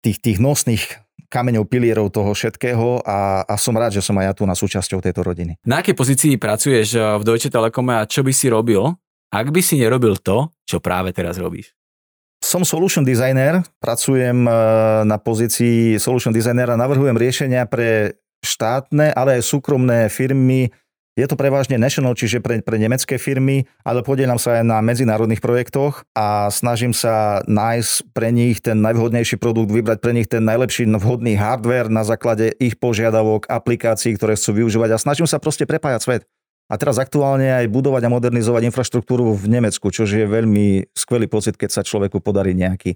tých, 0.00 0.18
tých 0.22 0.38
nosných 0.38 1.08
kameňov, 1.28 1.68
pilierov 1.68 2.08
toho 2.08 2.32
všetkého 2.32 3.04
a, 3.04 3.44
a 3.44 3.54
som 3.60 3.76
rád, 3.76 4.00
že 4.00 4.02
som 4.02 4.16
aj 4.16 4.24
ja 4.24 4.32
tu 4.32 4.42
na 4.48 4.56
súčasťou 4.56 5.04
tejto 5.04 5.20
rodiny. 5.20 5.60
Na 5.68 5.84
akej 5.84 5.94
pozícii 5.94 6.40
pracuješ 6.40 6.96
eh, 6.96 7.04
v 7.20 7.22
Deutsche 7.22 7.52
Telekome 7.52 8.00
a 8.00 8.08
čo 8.08 8.24
by 8.24 8.32
si 8.32 8.48
robil, 8.48 8.82
ak 9.28 9.46
by 9.52 9.60
si 9.60 9.76
nerobil 9.76 10.16
to, 10.16 10.48
čo 10.64 10.80
práve 10.80 11.12
teraz 11.12 11.36
robíš? 11.36 11.76
Som 12.40 12.64
solution 12.64 13.04
designer, 13.04 13.60
pracujem 13.78 14.48
eh, 14.48 14.52
na 15.04 15.20
pozícii 15.20 16.00
solution 16.00 16.32
designera, 16.32 16.80
navrhujem 16.80 17.14
riešenia 17.14 17.68
pre 17.68 18.16
štátne, 18.40 19.12
ale 19.12 19.38
aj 19.38 19.50
súkromné 19.50 20.08
firmy, 20.08 20.72
je 21.18 21.26
to 21.26 21.34
prevažne 21.34 21.74
national, 21.82 22.14
čiže 22.14 22.38
pre, 22.38 22.62
pre 22.62 22.78
nemecké 22.78 23.18
firmy, 23.18 23.66
ale 23.82 24.06
podielam 24.06 24.38
sa 24.38 24.62
aj 24.62 24.70
na 24.70 24.78
medzinárodných 24.78 25.42
projektoch 25.42 26.06
a 26.14 26.46
snažím 26.54 26.94
sa 26.94 27.42
nájsť 27.42 28.14
pre 28.14 28.30
nich 28.30 28.62
ten 28.62 28.78
najvhodnejší 28.78 29.42
produkt, 29.42 29.74
vybrať 29.74 29.98
pre 29.98 30.14
nich 30.14 30.30
ten 30.30 30.46
najlepší 30.46 30.86
vhodný 30.94 31.34
hardware 31.34 31.90
na 31.90 32.06
základe 32.06 32.54
ich 32.62 32.78
požiadavok, 32.78 33.50
aplikácií, 33.50 34.14
ktoré 34.14 34.38
chcú 34.38 34.62
využívať 34.62 34.94
a 34.94 35.02
snažím 35.02 35.26
sa 35.26 35.42
proste 35.42 35.66
prepájať 35.66 36.00
svet. 36.06 36.22
A 36.68 36.76
teraz 36.78 37.00
aktuálne 37.00 37.64
aj 37.64 37.66
budovať 37.72 38.06
a 38.06 38.12
modernizovať 38.12 38.68
infraštruktúru 38.70 39.32
v 39.34 39.44
Nemecku, 39.48 39.88
čo 39.88 40.04
je 40.04 40.28
veľmi 40.28 40.92
skvelý 40.92 41.26
pocit, 41.26 41.56
keď 41.56 41.80
sa 41.80 41.82
človeku 41.82 42.20
podarí 42.20 42.52
nejaký 42.52 42.94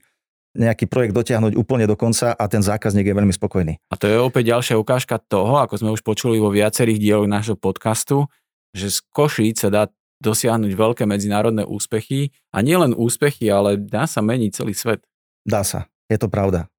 nejaký 0.53 0.85
projekt 0.85 1.17
dotiahnuť 1.17 1.57
úplne 1.57 1.89
do 1.89 1.97
konca 1.97 2.37
a 2.37 2.45
ten 2.49 2.61
zákazník 2.61 3.09
je 3.09 3.17
veľmi 3.17 3.33
spokojný. 3.33 3.81
A 3.89 3.95
to 3.97 4.05
je 4.05 4.21
opäť 4.21 4.53
ďalšia 4.53 4.77
ukážka 4.77 5.17
toho, 5.17 5.61
ako 5.65 5.81
sme 5.81 5.91
už 5.97 6.05
počuli 6.05 6.37
vo 6.37 6.53
viacerých 6.53 7.01
dieloch 7.01 7.29
nášho 7.29 7.57
podcastu, 7.57 8.29
že 8.77 8.93
z 8.93 8.99
Košíc 9.13 9.65
sa 9.65 9.73
dá 9.73 9.83
dosiahnuť 10.23 10.73
veľké 10.77 11.05
medzinárodné 11.09 11.67
úspechy 11.67 12.31
a 12.55 12.63
nielen 12.63 12.95
úspechy, 12.95 13.51
ale 13.51 13.81
dá 13.81 14.07
sa 14.07 14.23
meniť 14.23 14.51
celý 14.55 14.73
svet. 14.77 15.03
Dá 15.43 15.67
sa, 15.67 15.91
je 16.07 16.17
to 16.21 16.31
pravda. 16.31 16.71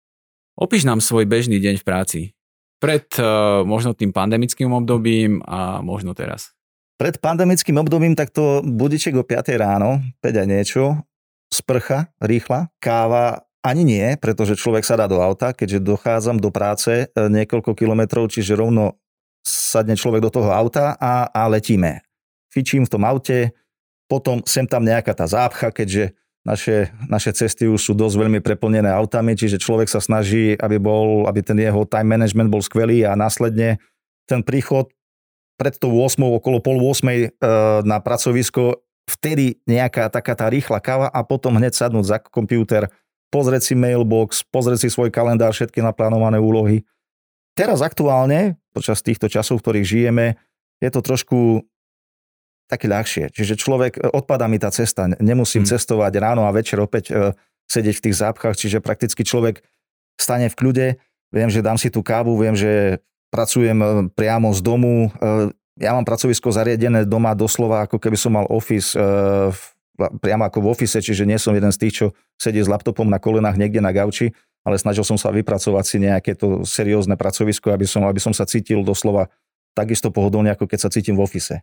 Opíš 0.55 0.85
nám 0.85 1.01
svoj 1.01 1.25
bežný 1.25 1.59
deň 1.59 1.81
v 1.81 1.85
práci. 1.85 2.19
Pred 2.79 3.19
uh, 3.19 3.65
možno 3.67 3.97
tým 3.97 4.13
pandemickým 4.13 4.69
obdobím 4.71 5.41
a 5.43 5.83
možno 5.83 6.15
teraz. 6.15 6.55
Pred 6.95 7.19
pandemickým 7.19 7.75
obdobím 7.81 8.13
takto 8.13 8.61
budiček 8.63 9.17
o 9.17 9.25
5 9.25 9.49
ráno, 9.59 9.99
5 10.21 10.39
a 10.39 10.45
niečo, 10.45 10.83
sprcha 11.49 12.13
rýchla, 12.21 12.69
káva 12.79 13.43
ani 13.63 13.87
nie, 13.87 14.19
pretože 14.19 14.59
človek 14.59 14.83
sa 14.83 14.99
dá 14.99 15.07
do 15.07 15.23
auta, 15.23 15.55
keďže 15.55 15.87
dochádzam 15.87 16.37
do 16.37 16.51
práce 16.51 16.91
e, 16.91 17.05
niekoľko 17.15 17.71
kilometrov, 17.73 18.27
čiže 18.27 18.59
rovno 18.59 18.99
sadne 19.43 19.95
človek 19.95 20.19
do 20.19 20.31
toho 20.31 20.51
auta 20.51 20.99
a, 20.99 21.31
a 21.31 21.47
letíme. 21.47 22.03
Fičím 22.51 22.83
v 22.83 22.91
tom 22.91 23.07
aute, 23.07 23.55
potom 24.11 24.43
sem 24.43 24.67
tam 24.67 24.83
nejaká 24.83 25.15
tá 25.15 25.23
zápcha, 25.23 25.71
keďže 25.71 26.11
naše, 26.43 26.91
naše 27.07 27.31
cesty 27.31 27.71
už 27.71 27.79
sú 27.79 27.93
dosť 27.95 28.19
veľmi 28.19 28.39
preplnené 28.43 28.91
autami, 28.91 29.31
čiže 29.39 29.63
človek 29.63 29.87
sa 29.87 30.03
snaží, 30.03 30.59
aby, 30.59 30.75
bol, 30.75 31.23
aby 31.31 31.39
ten 31.39 31.55
jeho 31.55 31.87
time 31.87 32.19
management 32.19 32.51
bol 32.51 32.59
skvelý 32.59 33.07
a 33.07 33.15
následne 33.15 33.79
ten 34.27 34.43
príchod 34.43 34.91
pred 35.55 35.79
tou 35.79 36.03
8, 36.03 36.19
okolo 36.19 36.59
pol 36.59 36.83
8 36.83 37.07
e, 37.07 37.27
na 37.87 38.03
pracovisko, 38.03 38.83
vtedy 39.07 39.63
nejaká 39.67 40.11
taká 40.11 40.35
tá 40.35 40.51
rýchla 40.51 40.83
káva 40.83 41.07
a 41.07 41.23
potom 41.23 41.55
hneď 41.55 41.75
sadnúť 41.75 42.05
za 42.07 42.17
počítač, 42.19 42.91
pozrieť 43.33 43.61
si 43.65 43.73
mailbox, 43.73 44.45
pozrieť 44.53 44.85
si 44.85 44.89
svoj 44.93 45.09
kalendár, 45.09 45.57
všetky 45.57 45.81
naplánované 45.81 46.37
úlohy. 46.37 46.85
Teraz 47.57 47.81
aktuálne, 47.81 48.61
počas 48.69 49.01
týchto 49.01 49.25
časov, 49.25 49.57
v 49.57 49.63
ktorých 49.65 49.89
žijeme, 49.89 50.37
je 50.77 50.89
to 50.93 51.01
trošku 51.01 51.65
také 52.69 52.85
ľahšie. 52.85 53.33
Čiže 53.33 53.57
človek, 53.57 53.97
e, 53.97 54.01
odpadá 54.13 54.45
mi 54.45 54.61
tá 54.61 54.69
cesta, 54.69 55.09
nemusím 55.17 55.65
hmm. 55.65 55.71
cestovať 55.73 56.13
ráno 56.21 56.45
a 56.45 56.55
večer 56.55 56.77
opäť 56.77 57.09
uh, 57.09 57.33
sedieť 57.69 57.95
v 57.97 58.03
tých 58.09 58.19
zápchách, 58.21 58.55
čiže 58.57 58.83
prakticky 58.83 59.25
človek 59.25 59.65
stane 60.17 60.47
v 60.49 60.57
kľude, 60.57 60.87
viem, 61.33 61.49
že 61.49 61.65
dám 61.65 61.77
si 61.81 61.89
tú 61.89 62.05
kávu, 62.05 62.37
viem, 62.37 62.53
že 62.53 63.01
pracujem 63.33 63.77
e, 63.81 63.87
priamo 64.13 64.53
z 64.53 64.61
domu, 64.61 65.09
uh, 65.09 65.49
ja 65.81 65.97
mám 65.97 66.05
pracovisko 66.05 66.53
zariadené 66.53 67.09
doma 67.09 67.33
doslova, 67.33 67.89
ako 67.89 67.97
keby 67.97 68.13
som 68.13 68.37
mal 68.37 68.45
office 68.45 68.93
uh, 68.93 69.49
v 69.49 69.61
priamo 69.97 70.43
ako 70.49 70.59
v 70.63 70.67
ofise, 70.73 70.99
čiže 70.99 71.23
nie 71.27 71.37
som 71.37 71.53
jeden 71.53 71.69
z 71.69 71.79
tých, 71.79 71.93
čo 71.93 72.05
sedí 72.37 72.59
s 72.61 72.69
laptopom 72.69 73.05
na 73.05 73.21
kolenách 73.21 73.57
niekde 73.57 73.79
na 73.79 73.93
gauči, 73.93 74.33
ale 74.63 74.79
snažil 74.79 75.03
som 75.03 75.19
sa 75.19 75.29
vypracovať 75.29 75.85
si 75.85 75.97
nejaké 76.01 76.33
to 76.39 76.63
seriózne 76.63 77.19
pracovisko, 77.19 77.75
aby 77.75 77.85
som, 77.85 78.07
aby 78.07 78.17
som 78.17 78.31
sa 78.31 78.47
cítil 78.47 78.81
doslova 78.81 79.29
takisto 79.75 80.09
pohodlne, 80.09 80.53
ako 80.53 80.65
keď 80.69 80.79
sa 80.87 80.89
cítim 80.89 81.19
v 81.19 81.25
ofise. 81.25 81.61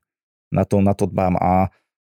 Na 0.51 0.67
to, 0.67 0.83
na 0.83 0.93
to 0.93 1.07
dbám. 1.07 1.39
A, 1.39 1.71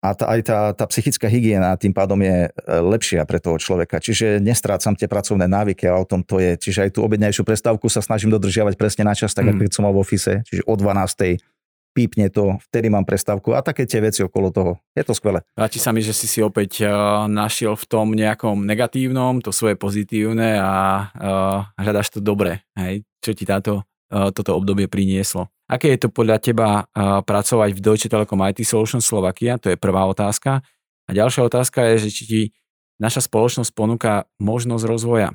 a 0.02 0.10
tá, 0.16 0.26
aj 0.32 0.40
tá, 0.42 0.60
tá 0.74 0.86
psychická 0.88 1.28
hygiena 1.30 1.76
tým 1.78 1.94
pádom 1.94 2.18
je 2.24 2.48
e, 2.48 2.50
lepšia 2.66 3.28
pre 3.28 3.38
toho 3.38 3.60
človeka. 3.60 4.02
Čiže 4.02 4.42
nestrácam 4.42 4.98
tie 4.98 5.06
pracovné 5.06 5.46
návyky 5.46 5.86
a 5.86 6.00
o 6.00 6.08
tom 6.08 6.24
to 6.26 6.42
je. 6.42 6.58
Čiže 6.58 6.90
aj 6.90 6.92
tú 6.96 7.06
obednejšiu 7.06 7.44
prestávku 7.46 7.86
sa 7.92 8.02
snažím 8.02 8.34
dodržiavať 8.34 8.74
presne 8.80 9.04
na 9.06 9.14
čas, 9.14 9.36
tak 9.36 9.46
mm. 9.46 9.50
ako 9.54 9.62
keď 9.68 9.72
som 9.76 9.84
mal 9.86 9.94
v 9.94 10.02
ofise, 10.02 10.34
čiže 10.48 10.64
o 10.66 10.74
12 10.74 11.44
pípne 11.92 12.32
to, 12.32 12.58
vtedy 12.72 12.88
mám 12.88 13.04
prestávku 13.04 13.52
a 13.52 13.64
také 13.64 13.84
tie 13.84 14.00
veci 14.00 14.24
okolo 14.24 14.52
toho. 14.52 14.72
Je 14.96 15.04
to 15.04 15.12
skvelé. 15.12 15.44
Páči 15.56 15.80
sa 15.80 15.92
mi, 15.92 16.00
že 16.00 16.16
si 16.16 16.26
si 16.28 16.40
opäť 16.40 16.88
uh, 16.88 17.28
našiel 17.28 17.76
v 17.76 17.86
tom 17.88 18.16
nejakom 18.16 18.64
negatívnom 18.64 19.44
to 19.44 19.52
svoje 19.52 19.76
pozitívne 19.76 20.60
a 20.60 20.74
uh, 21.12 21.60
hľadaš 21.76 22.18
to 22.18 22.20
dobre, 22.24 22.64
hej? 22.80 23.04
čo 23.20 23.36
ti 23.36 23.44
táto, 23.44 23.84
uh, 24.12 24.32
toto 24.32 24.56
obdobie 24.56 24.88
prinieslo. 24.88 25.52
Aké 25.72 25.96
je 25.96 26.04
to 26.04 26.10
podľa 26.12 26.44
teba 26.44 26.84
pracovať 27.24 27.72
v 27.72 27.80
Deutsche 27.80 28.12
Telekom 28.12 28.44
IT 28.44 28.60
Solutions 28.68 29.08
Slovakia? 29.08 29.56
To 29.56 29.72
je 29.72 29.80
prvá 29.80 30.04
otázka. 30.04 30.60
A 31.08 31.12
ďalšia 31.16 31.48
otázka 31.48 31.96
je, 31.96 32.08
že 32.08 32.10
či 32.12 32.24
ti 32.28 32.42
naša 33.00 33.24
spoločnosť 33.24 33.72
ponúka 33.72 34.28
možnosť 34.36 34.84
rozvoja 34.84 35.32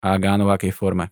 a 0.00 0.16
áno, 0.16 0.46
v 0.46 0.54
akej 0.54 0.72
forme. 0.72 1.10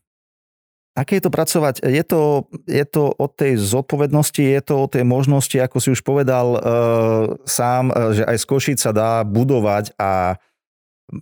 Aké 0.98 1.22
je 1.22 1.30
to 1.30 1.30
pracovať? 1.30 1.86
Je 1.86 2.02
to, 2.02 2.50
je 2.66 2.82
to 2.82 3.14
o 3.14 3.26
tej 3.30 3.54
zodpovednosti, 3.54 4.42
je 4.42 4.62
to 4.66 4.74
o 4.82 4.90
tej 4.90 5.06
možnosti, 5.06 5.54
ako 5.54 5.78
si 5.78 5.94
už 5.94 6.02
povedal 6.02 6.58
e, 6.58 6.60
sám, 7.46 7.94
e, 7.94 8.18
že 8.18 8.22
aj 8.26 8.36
z 8.42 8.44
Košic 8.50 8.78
sa 8.82 8.90
dá 8.90 9.22
budovať 9.22 9.94
a 9.94 10.42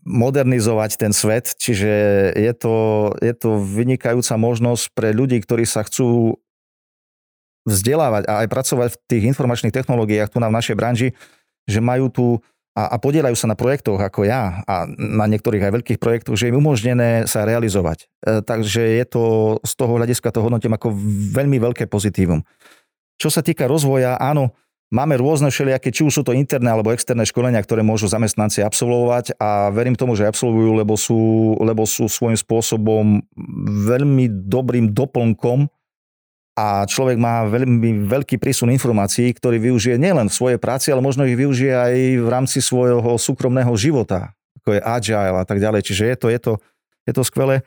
modernizovať 0.09 0.97
ten 0.97 1.13
svet, 1.13 1.53
čiže 1.61 1.93
je 2.35 2.53
to, 2.57 2.77
je 3.21 3.35
to 3.37 3.61
vynikajúca 3.61 4.35
možnosť 4.35 4.85
pre 4.97 5.13
ľudí, 5.13 5.39
ktorí 5.45 5.69
sa 5.69 5.85
chcú 5.85 6.41
vzdelávať 7.69 8.25
a 8.27 8.43
aj 8.43 8.49
pracovať 8.49 8.89
v 8.97 9.01
tých 9.07 9.25
informačných 9.31 9.75
technológiách 9.77 10.33
tu 10.33 10.41
na 10.41 10.49
v 10.49 10.57
našej 10.57 10.77
branži, 10.79 11.09
že 11.69 11.85
majú 11.85 12.09
tu 12.09 12.27
a, 12.77 12.93
a 12.93 12.97
podielajú 13.01 13.33
sa 13.33 13.49
na 13.49 13.57
projektoch 13.57 13.97
ako 13.97 14.29
ja 14.29 14.61
a 14.69 14.85
na 15.01 15.25
niektorých 15.25 15.65
aj 15.65 15.73
veľkých 15.81 15.99
projektoch, 15.99 16.37
že 16.37 16.53
im 16.53 16.61
umožnené 16.61 17.25
sa 17.25 17.49
realizovať. 17.49 18.05
E, 18.21 18.45
takže 18.45 19.01
je 19.01 19.05
to 19.09 19.25
z 19.65 19.73
toho 19.73 19.97
hľadiska 19.97 20.29
to 20.29 20.45
hodnotím 20.45 20.77
ako 20.77 20.93
veľmi 21.33 21.57
veľké 21.57 21.89
pozitívum. 21.89 22.45
Čo 23.17 23.33
sa 23.33 23.41
týka 23.41 23.65
rozvoja, 23.65 24.21
áno, 24.21 24.53
máme 24.93 25.17
rôzne 25.17 25.49
všelijaké, 25.49 25.89
či 25.89 26.05
už 26.05 26.21
sú 26.21 26.23
to 26.23 26.37
interné 26.37 26.69
alebo 26.69 26.93
externé 26.93 27.25
školenia, 27.25 27.65
ktoré 27.65 27.81
môžu 27.81 28.13
zamestnanci 28.13 28.61
absolvovať 28.61 29.41
a 29.41 29.73
verím 29.73 29.97
tomu, 29.97 30.13
že 30.13 30.29
absolvujú, 30.29 30.77
lebo 30.77 31.01
sú, 31.01 31.57
lebo 31.65 31.89
sú 31.89 32.13
svojím 32.13 32.37
spôsobom 32.37 33.25
veľmi 33.89 34.29
dobrým 34.53 34.93
doplnkom 34.93 35.73
a 36.57 36.89
človek 36.89 37.21
má 37.21 37.45
veľmi 37.45 38.09
veľký 38.09 38.41
prísun 38.41 38.73
informácií, 38.73 39.29
ktorý 39.37 39.61
využije 39.61 40.01
nielen 40.01 40.33
v 40.33 40.37
svojej 40.41 40.59
práci, 40.59 40.89
ale 40.89 41.05
možno 41.05 41.29
ich 41.29 41.37
využije 41.37 41.69
aj 41.77 41.95
v 42.25 42.29
rámci 42.33 42.65
svojho 42.65 43.21
súkromného 43.21 43.77
života, 43.77 44.33
ako 44.65 44.73
je 44.73 44.81
agile 44.81 45.37
a 45.37 45.45
tak 45.45 45.61
ďalej. 45.61 45.85
Čiže 45.85 46.05
je 46.09 46.17
to, 46.17 46.27
je 46.33 46.41
to, 46.41 46.53
je 47.05 47.13
to 47.13 47.23
skvelé. 47.29 47.61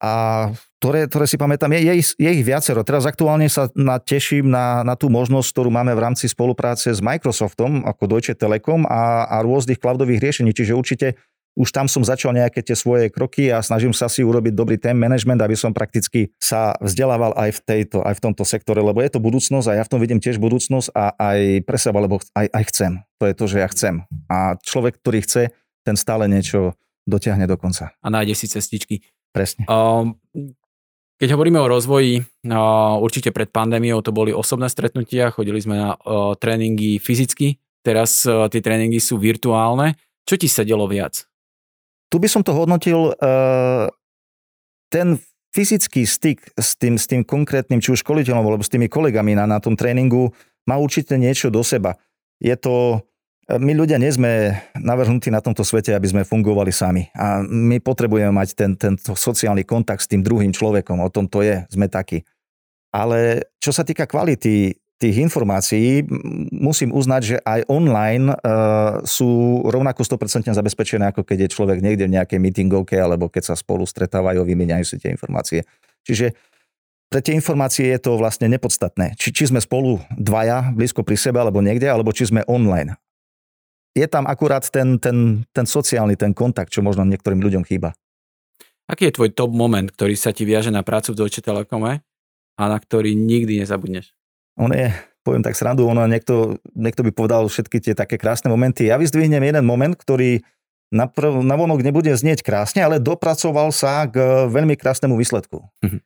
A 0.00 0.48
ktoré, 0.80 1.04
ktoré 1.12 1.28
si 1.28 1.36
pamätám, 1.36 1.76
je, 1.76 1.84
je, 1.84 1.94
ich, 2.00 2.08
je 2.16 2.30
ich 2.32 2.40
viacero. 2.40 2.80
Teraz 2.80 3.04
aktuálne 3.04 3.44
sa 3.52 3.68
na, 3.76 4.00
teším 4.00 4.48
na, 4.48 4.80
na 4.80 4.96
tú 4.96 5.12
možnosť, 5.12 5.52
ktorú 5.52 5.68
máme 5.68 5.92
v 5.92 6.00
rámci 6.00 6.24
spolupráce 6.24 6.88
s 6.88 7.04
Microsoftom, 7.04 7.84
ako 7.84 8.08
Deutsche 8.08 8.32
Telekom 8.32 8.88
a, 8.88 9.28
a 9.28 9.44
rôznych 9.44 9.76
cloudových 9.76 10.24
riešení. 10.24 10.56
Čiže 10.56 10.72
určite 10.72 11.20
už 11.58 11.74
tam 11.74 11.90
som 11.90 12.06
začal 12.06 12.30
nejaké 12.30 12.62
tie 12.62 12.78
svoje 12.78 13.10
kroky 13.10 13.50
a 13.50 13.58
snažím 13.60 13.90
sa 13.90 14.06
si 14.06 14.22
urobiť 14.22 14.54
dobrý 14.54 14.76
ten 14.78 14.94
management, 14.94 15.42
aby 15.42 15.58
som 15.58 15.74
prakticky 15.74 16.30
sa 16.38 16.78
vzdelával 16.78 17.34
aj 17.34 17.50
v, 17.58 17.60
tejto, 17.66 17.98
aj 18.06 18.14
v 18.18 18.22
tomto 18.30 18.44
sektore, 18.46 18.78
lebo 18.80 19.02
je 19.02 19.10
to 19.10 19.20
budúcnosť 19.20 19.66
a 19.70 19.76
ja 19.82 19.84
v 19.84 19.90
tom 19.90 20.00
vidím 20.00 20.22
tiež 20.22 20.38
budúcnosť 20.38 20.94
a 20.94 21.14
aj 21.18 21.40
pre 21.66 21.78
seba, 21.78 21.98
lebo 21.98 22.22
aj, 22.38 22.46
aj 22.48 22.64
chcem. 22.70 22.92
To 23.18 23.24
je 23.26 23.34
to, 23.34 23.44
že 23.50 23.56
ja 23.58 23.68
chcem. 23.68 23.94
A 24.30 24.54
človek, 24.62 25.02
ktorý 25.02 25.26
chce, 25.26 25.42
ten 25.82 25.96
stále 25.98 26.30
niečo 26.30 26.78
dotiahne 27.08 27.48
do 27.50 27.58
konca. 27.58 27.90
A 27.98 28.08
nájde 28.08 28.34
si 28.38 28.46
cestičky. 28.46 29.02
Presne. 29.30 29.66
Um, 29.70 30.18
keď 31.20 31.38
hovoríme 31.38 31.60
o 31.62 31.70
rozvoji, 31.70 32.22
uh, 32.50 32.96
určite 32.98 33.30
pred 33.30 33.50
pandémiou 33.50 34.02
to 34.02 34.10
boli 34.10 34.34
osobné 34.34 34.66
stretnutia, 34.66 35.30
chodili 35.30 35.62
sme 35.62 35.78
na 35.78 35.90
uh, 35.94 36.34
tréningy 36.34 36.98
fyzicky, 36.98 37.62
teraz 37.84 38.26
uh, 38.26 38.50
tie 38.50 38.58
tréningy 38.58 38.98
sú 38.98 39.20
virtuálne. 39.22 39.94
Čo 40.26 40.34
ti 40.38 40.50
sedelo 40.50 40.86
viac? 40.90 41.29
Tu 42.10 42.18
by 42.18 42.28
som 42.28 42.42
to 42.42 42.50
hodnotil, 42.50 43.14
uh, 43.16 43.86
ten 44.90 45.16
fyzický 45.54 46.06
styk 46.06 46.42
s 46.58 46.74
tým, 46.78 46.98
s 46.98 47.06
tým 47.06 47.22
konkrétnym, 47.22 47.78
či 47.78 47.94
už 47.94 48.02
školiteľom, 48.02 48.42
alebo 48.42 48.66
s 48.66 48.70
tými 48.70 48.90
kolegami 48.90 49.34
na, 49.34 49.46
na 49.46 49.58
tom 49.62 49.74
tréningu, 49.74 50.34
má 50.66 50.78
určite 50.78 51.18
niečo 51.18 51.50
do 51.50 51.62
seba. 51.62 51.98
Je 52.38 52.54
to, 52.54 53.02
eh, 53.46 53.58
my 53.58 53.74
ľudia 53.74 53.98
nie 53.98 54.10
sme 54.10 54.54
navrhnutí 54.78 55.30
na 55.30 55.42
tomto 55.42 55.66
svete, 55.66 55.94
aby 55.94 56.06
sme 56.06 56.22
fungovali 56.26 56.70
sami. 56.70 57.10
A 57.14 57.42
my 57.42 57.82
potrebujeme 57.82 58.30
mať 58.30 58.48
ten, 58.54 58.74
ten 58.78 58.94
sociálny 58.98 59.66
kontakt 59.66 60.06
s 60.06 60.10
tým 60.10 60.22
druhým 60.22 60.54
človekom. 60.54 61.02
O 61.02 61.10
tom 61.10 61.26
to 61.26 61.42
je, 61.42 61.66
sme 61.70 61.90
takí. 61.90 62.22
Ale 62.90 63.46
čo 63.62 63.70
sa 63.70 63.86
týka 63.86 64.06
kvality 64.06 64.74
tých 65.00 65.16
informácií 65.24 66.04
musím 66.52 66.92
uznať, 66.92 67.22
že 67.24 67.36
aj 67.40 67.60
online 67.72 68.36
uh, 68.36 69.00
sú 69.08 69.64
rovnako 69.64 70.04
100% 70.04 70.52
zabezpečené, 70.52 71.08
ako 71.08 71.24
keď 71.24 71.48
je 71.48 71.54
človek 71.56 71.80
niekde 71.80 72.04
v 72.04 72.20
nejakej 72.20 72.36
meetingovke, 72.36 73.00
alebo 73.00 73.32
keď 73.32 73.50
sa 73.50 73.54
spolu 73.56 73.88
stretávajú, 73.88 74.44
vymieňajú 74.44 74.84
si 74.84 75.00
tie 75.00 75.08
informácie. 75.08 75.64
Čiže 76.04 76.36
pre 77.08 77.24
tie 77.24 77.32
informácie 77.32 77.88
je 77.90 77.98
to 77.98 78.20
vlastne 78.20 78.46
nepodstatné. 78.52 79.16
Či, 79.16 79.32
či 79.32 79.48
sme 79.48 79.58
spolu 79.64 80.04
dvaja, 80.20 80.68
blízko 80.76 81.00
pri 81.00 81.16
sebe, 81.16 81.40
alebo 81.40 81.64
niekde, 81.64 81.88
alebo 81.88 82.12
či 82.12 82.28
sme 82.28 82.44
online. 82.44 83.00
Je 83.96 84.04
tam 84.06 84.28
akurát 84.28 84.62
ten, 84.68 85.00
ten, 85.00 85.42
ten 85.50 85.66
sociálny, 85.66 86.14
ten 86.14 86.36
kontakt, 86.36 86.70
čo 86.70 86.84
možno 86.84 87.08
niektorým 87.08 87.40
ľuďom 87.40 87.64
chýba. 87.64 87.96
Aký 88.86 89.08
je 89.08 89.16
tvoj 89.16 89.32
top 89.32 89.50
moment, 89.50 89.88
ktorý 89.88 90.12
sa 90.14 90.30
ti 90.30 90.44
viaže 90.44 90.68
na 90.68 90.84
prácu 90.84 91.16
v 91.16 91.24
Deutsche 91.24 91.42
Telekome 91.42 92.04
a 92.54 92.62
na 92.68 92.78
ktorý 92.78 93.16
nikdy 93.16 93.64
nezabudneš? 93.64 94.12
On 94.56 94.72
je, 94.72 94.90
poviem 95.22 95.44
tak 95.44 95.54
srandu, 95.54 95.86
ono 95.86 96.06
niekto, 96.08 96.58
niekto 96.74 97.04
by 97.06 97.10
povedal 97.12 97.46
všetky 97.46 97.78
tie 97.78 97.94
také 97.94 98.16
krásne 98.16 98.48
momenty. 98.48 98.88
Ja 98.88 98.96
vyzdvihnem 98.96 99.44
jeden 99.44 99.64
moment, 99.66 99.94
ktorý 99.94 100.40
na, 100.90 101.06
prv, 101.06 101.46
na 101.46 101.54
vonok 101.54 101.86
nebude 101.86 102.10
znieť 102.10 102.42
krásne, 102.42 102.82
ale 102.82 102.98
dopracoval 102.98 103.70
sa 103.70 104.10
k 104.10 104.50
veľmi 104.50 104.74
krásnemu 104.74 105.14
výsledku. 105.14 105.70
Mm-hmm. 105.86 106.00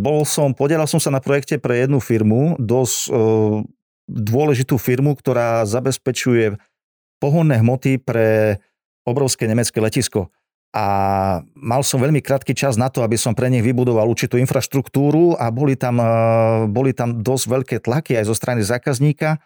Bol 0.00 0.24
som, 0.24 0.52
podielal 0.56 0.88
som 0.88 1.00
sa 1.00 1.12
na 1.12 1.20
projekte 1.20 1.60
pre 1.60 1.84
jednu 1.84 2.00
firmu, 2.00 2.56
dosť 2.60 2.96
uh, 3.12 3.60
dôležitú 4.08 4.80
firmu, 4.80 5.12
ktorá 5.16 5.68
zabezpečuje 5.68 6.56
pohonné 7.20 7.60
hmoty 7.60 8.00
pre 8.00 8.56
obrovské 9.04 9.44
nemecké 9.44 9.80
letisko 9.80 10.32
a 10.70 10.86
mal 11.58 11.82
som 11.82 11.98
veľmi 11.98 12.22
krátky 12.22 12.54
čas 12.54 12.78
na 12.78 12.86
to, 12.86 13.02
aby 13.02 13.18
som 13.18 13.34
pre 13.34 13.50
nich 13.50 13.66
vybudoval 13.66 14.06
určitú 14.06 14.38
infraštruktúru 14.38 15.34
a 15.34 15.50
boli 15.50 15.74
tam, 15.74 15.98
e, 15.98 16.10
boli 16.70 16.94
tam 16.94 17.18
dosť 17.26 17.44
veľké 17.50 17.76
tlaky 17.82 18.14
aj 18.14 18.30
zo 18.30 18.34
strany 18.38 18.62
zákazníka 18.62 19.42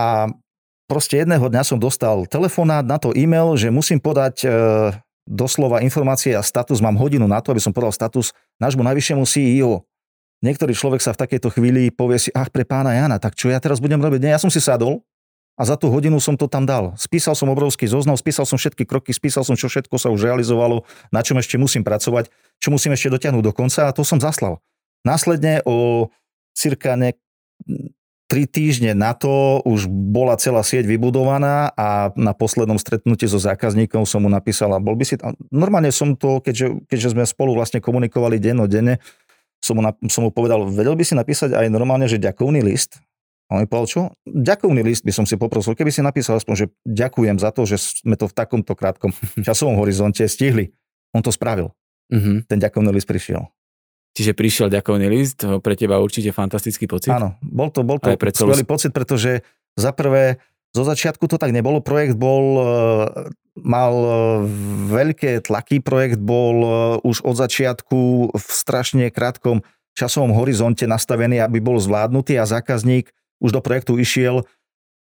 a 0.00 0.32
proste 0.88 1.20
jedného 1.20 1.44
dňa 1.52 1.60
som 1.60 1.76
dostal 1.76 2.24
telefonát 2.24 2.88
na 2.88 2.96
to 2.96 3.12
e-mail, 3.12 3.52
že 3.60 3.68
musím 3.68 4.00
podať 4.00 4.36
e, 4.44 4.48
doslova 5.28 5.84
informácie 5.84 6.32
a 6.32 6.40
status, 6.40 6.80
mám 6.80 6.96
hodinu 6.96 7.28
na 7.28 7.44
to, 7.44 7.52
aby 7.52 7.60
som 7.60 7.76
podal 7.76 7.92
status 7.92 8.32
nášmu 8.56 8.80
najvyššiemu 8.80 9.24
CEO. 9.28 9.84
Niektorý 10.40 10.72
človek 10.72 11.04
sa 11.04 11.12
v 11.12 11.20
takejto 11.26 11.52
chvíli 11.52 11.92
povie 11.92 12.16
si, 12.16 12.30
ach, 12.32 12.48
pre 12.48 12.64
pána 12.64 12.96
Jana, 12.96 13.20
tak 13.20 13.36
čo 13.36 13.52
ja 13.52 13.60
teraz 13.60 13.82
budem 13.82 14.00
robiť? 14.00 14.20
Nie, 14.24 14.36
ja 14.36 14.40
som 14.40 14.52
si 14.52 14.62
sadol 14.62 15.04
a 15.56 15.62
za 15.64 15.80
tú 15.80 15.88
hodinu 15.88 16.20
som 16.20 16.36
to 16.36 16.44
tam 16.46 16.68
dal. 16.68 16.92
Spísal 17.00 17.32
som 17.32 17.48
obrovský 17.48 17.88
zoznam, 17.88 18.20
spísal 18.20 18.44
som 18.44 18.60
všetky 18.60 18.84
kroky, 18.84 19.16
spísal 19.16 19.42
som, 19.42 19.56
čo 19.56 19.72
všetko 19.72 19.96
sa 19.96 20.12
už 20.12 20.28
realizovalo, 20.28 20.84
na 21.08 21.24
čom 21.24 21.40
ešte 21.40 21.56
musím 21.56 21.80
pracovať, 21.80 22.28
čo 22.60 22.68
musím 22.68 22.92
ešte 22.92 23.08
dotiahnuť 23.08 23.44
do 23.44 23.52
konca 23.56 23.88
a 23.88 23.94
to 23.96 24.04
som 24.04 24.20
zaslal. 24.20 24.60
Následne 25.02 25.64
o 25.64 26.08
cirka 26.52 26.92
ne, 27.00 27.16
tri 28.26 28.44
týždne 28.44 28.92
na 28.92 29.14
to 29.14 29.62
už 29.62 29.86
bola 29.88 30.34
celá 30.36 30.60
sieť 30.66 30.84
vybudovaná 30.84 31.70
a 31.78 32.10
na 32.18 32.34
poslednom 32.34 32.76
stretnutí 32.76 33.24
so 33.30 33.38
zákazníkom 33.38 34.02
som 34.02 34.26
mu 34.26 34.30
napísal 34.30 34.74
a 34.74 34.82
bol 34.82 34.98
by 34.98 35.04
si 35.06 35.14
tam... 35.16 35.38
Normálne 35.54 35.94
som 35.94 36.18
to, 36.18 36.42
keďže, 36.42 36.84
keďže 36.90 37.14
sme 37.14 37.24
spolu 37.24 37.54
vlastne 37.54 37.78
komunikovali 37.78 38.42
denne, 38.42 38.98
som 39.62 39.78
mu, 39.78 39.82
som 40.10 40.26
mu 40.26 40.30
povedal, 40.34 40.66
vedel 40.68 40.98
by 40.98 41.04
si 41.06 41.14
napísať 41.14 41.54
aj 41.54 41.70
normálne, 41.70 42.10
že 42.10 42.18
ďakovný 42.18 42.66
list. 42.66 42.98
On 43.46 43.62
mi 43.62 43.70
povedal, 43.70 43.86
čo? 43.86 44.00
Ďakovný 44.26 44.82
list 44.82 45.06
by 45.06 45.14
som 45.14 45.22
si 45.22 45.38
poprosil, 45.38 45.78
keby 45.78 45.94
si 45.94 46.02
napísal 46.02 46.42
aspoň, 46.42 46.54
že 46.54 46.66
ďakujem 46.82 47.38
za 47.38 47.54
to, 47.54 47.62
že 47.62 47.78
sme 48.02 48.18
to 48.18 48.26
v 48.26 48.34
takomto 48.34 48.74
krátkom 48.74 49.14
časovom 49.46 49.78
horizonte 49.78 50.26
stihli. 50.26 50.74
On 51.14 51.22
to 51.22 51.30
spravil. 51.30 51.70
Mm-hmm. 52.10 52.50
Ten 52.50 52.58
ďakovný 52.58 52.90
list 52.90 53.06
prišiel. 53.06 53.46
Čiže 54.16 54.32
prišiel 54.32 54.72
ďakovný 54.72 55.06
list, 55.12 55.44
pre 55.60 55.76
teba 55.76 56.00
určite 56.00 56.32
fantastický 56.32 56.88
pocit. 56.88 57.12
Áno, 57.12 57.36
bol 57.44 57.68
to, 57.68 57.84
bol 57.84 58.00
to 58.00 58.16
skvelý 58.16 58.64
celú... 58.64 58.64
pocit, 58.64 58.90
pretože 58.96 59.44
za 59.76 59.92
prvé, 59.92 60.40
zo 60.72 60.88
začiatku 60.88 61.28
to 61.28 61.36
tak 61.36 61.52
nebolo, 61.52 61.84
projekt 61.84 62.16
bol, 62.16 62.44
e, 62.56 62.66
mal 63.60 63.92
e, 63.92 64.12
veľké 64.88 65.44
tlaky, 65.44 65.84
projekt 65.84 66.16
bol 66.16 66.56
e, 66.64 66.68
už 67.04 67.28
od 67.28 67.36
začiatku 67.36 68.00
v 68.32 68.46
strašne 68.48 69.12
krátkom 69.12 69.60
časovom 69.92 70.32
horizonte 70.32 70.88
nastavený, 70.88 71.44
aby 71.44 71.60
bol 71.60 71.76
zvládnutý 71.76 72.40
a 72.40 72.48
zákazník 72.48 73.12
už 73.40 73.50
do 73.52 73.60
projektu 73.60 73.96
išiel 73.96 74.44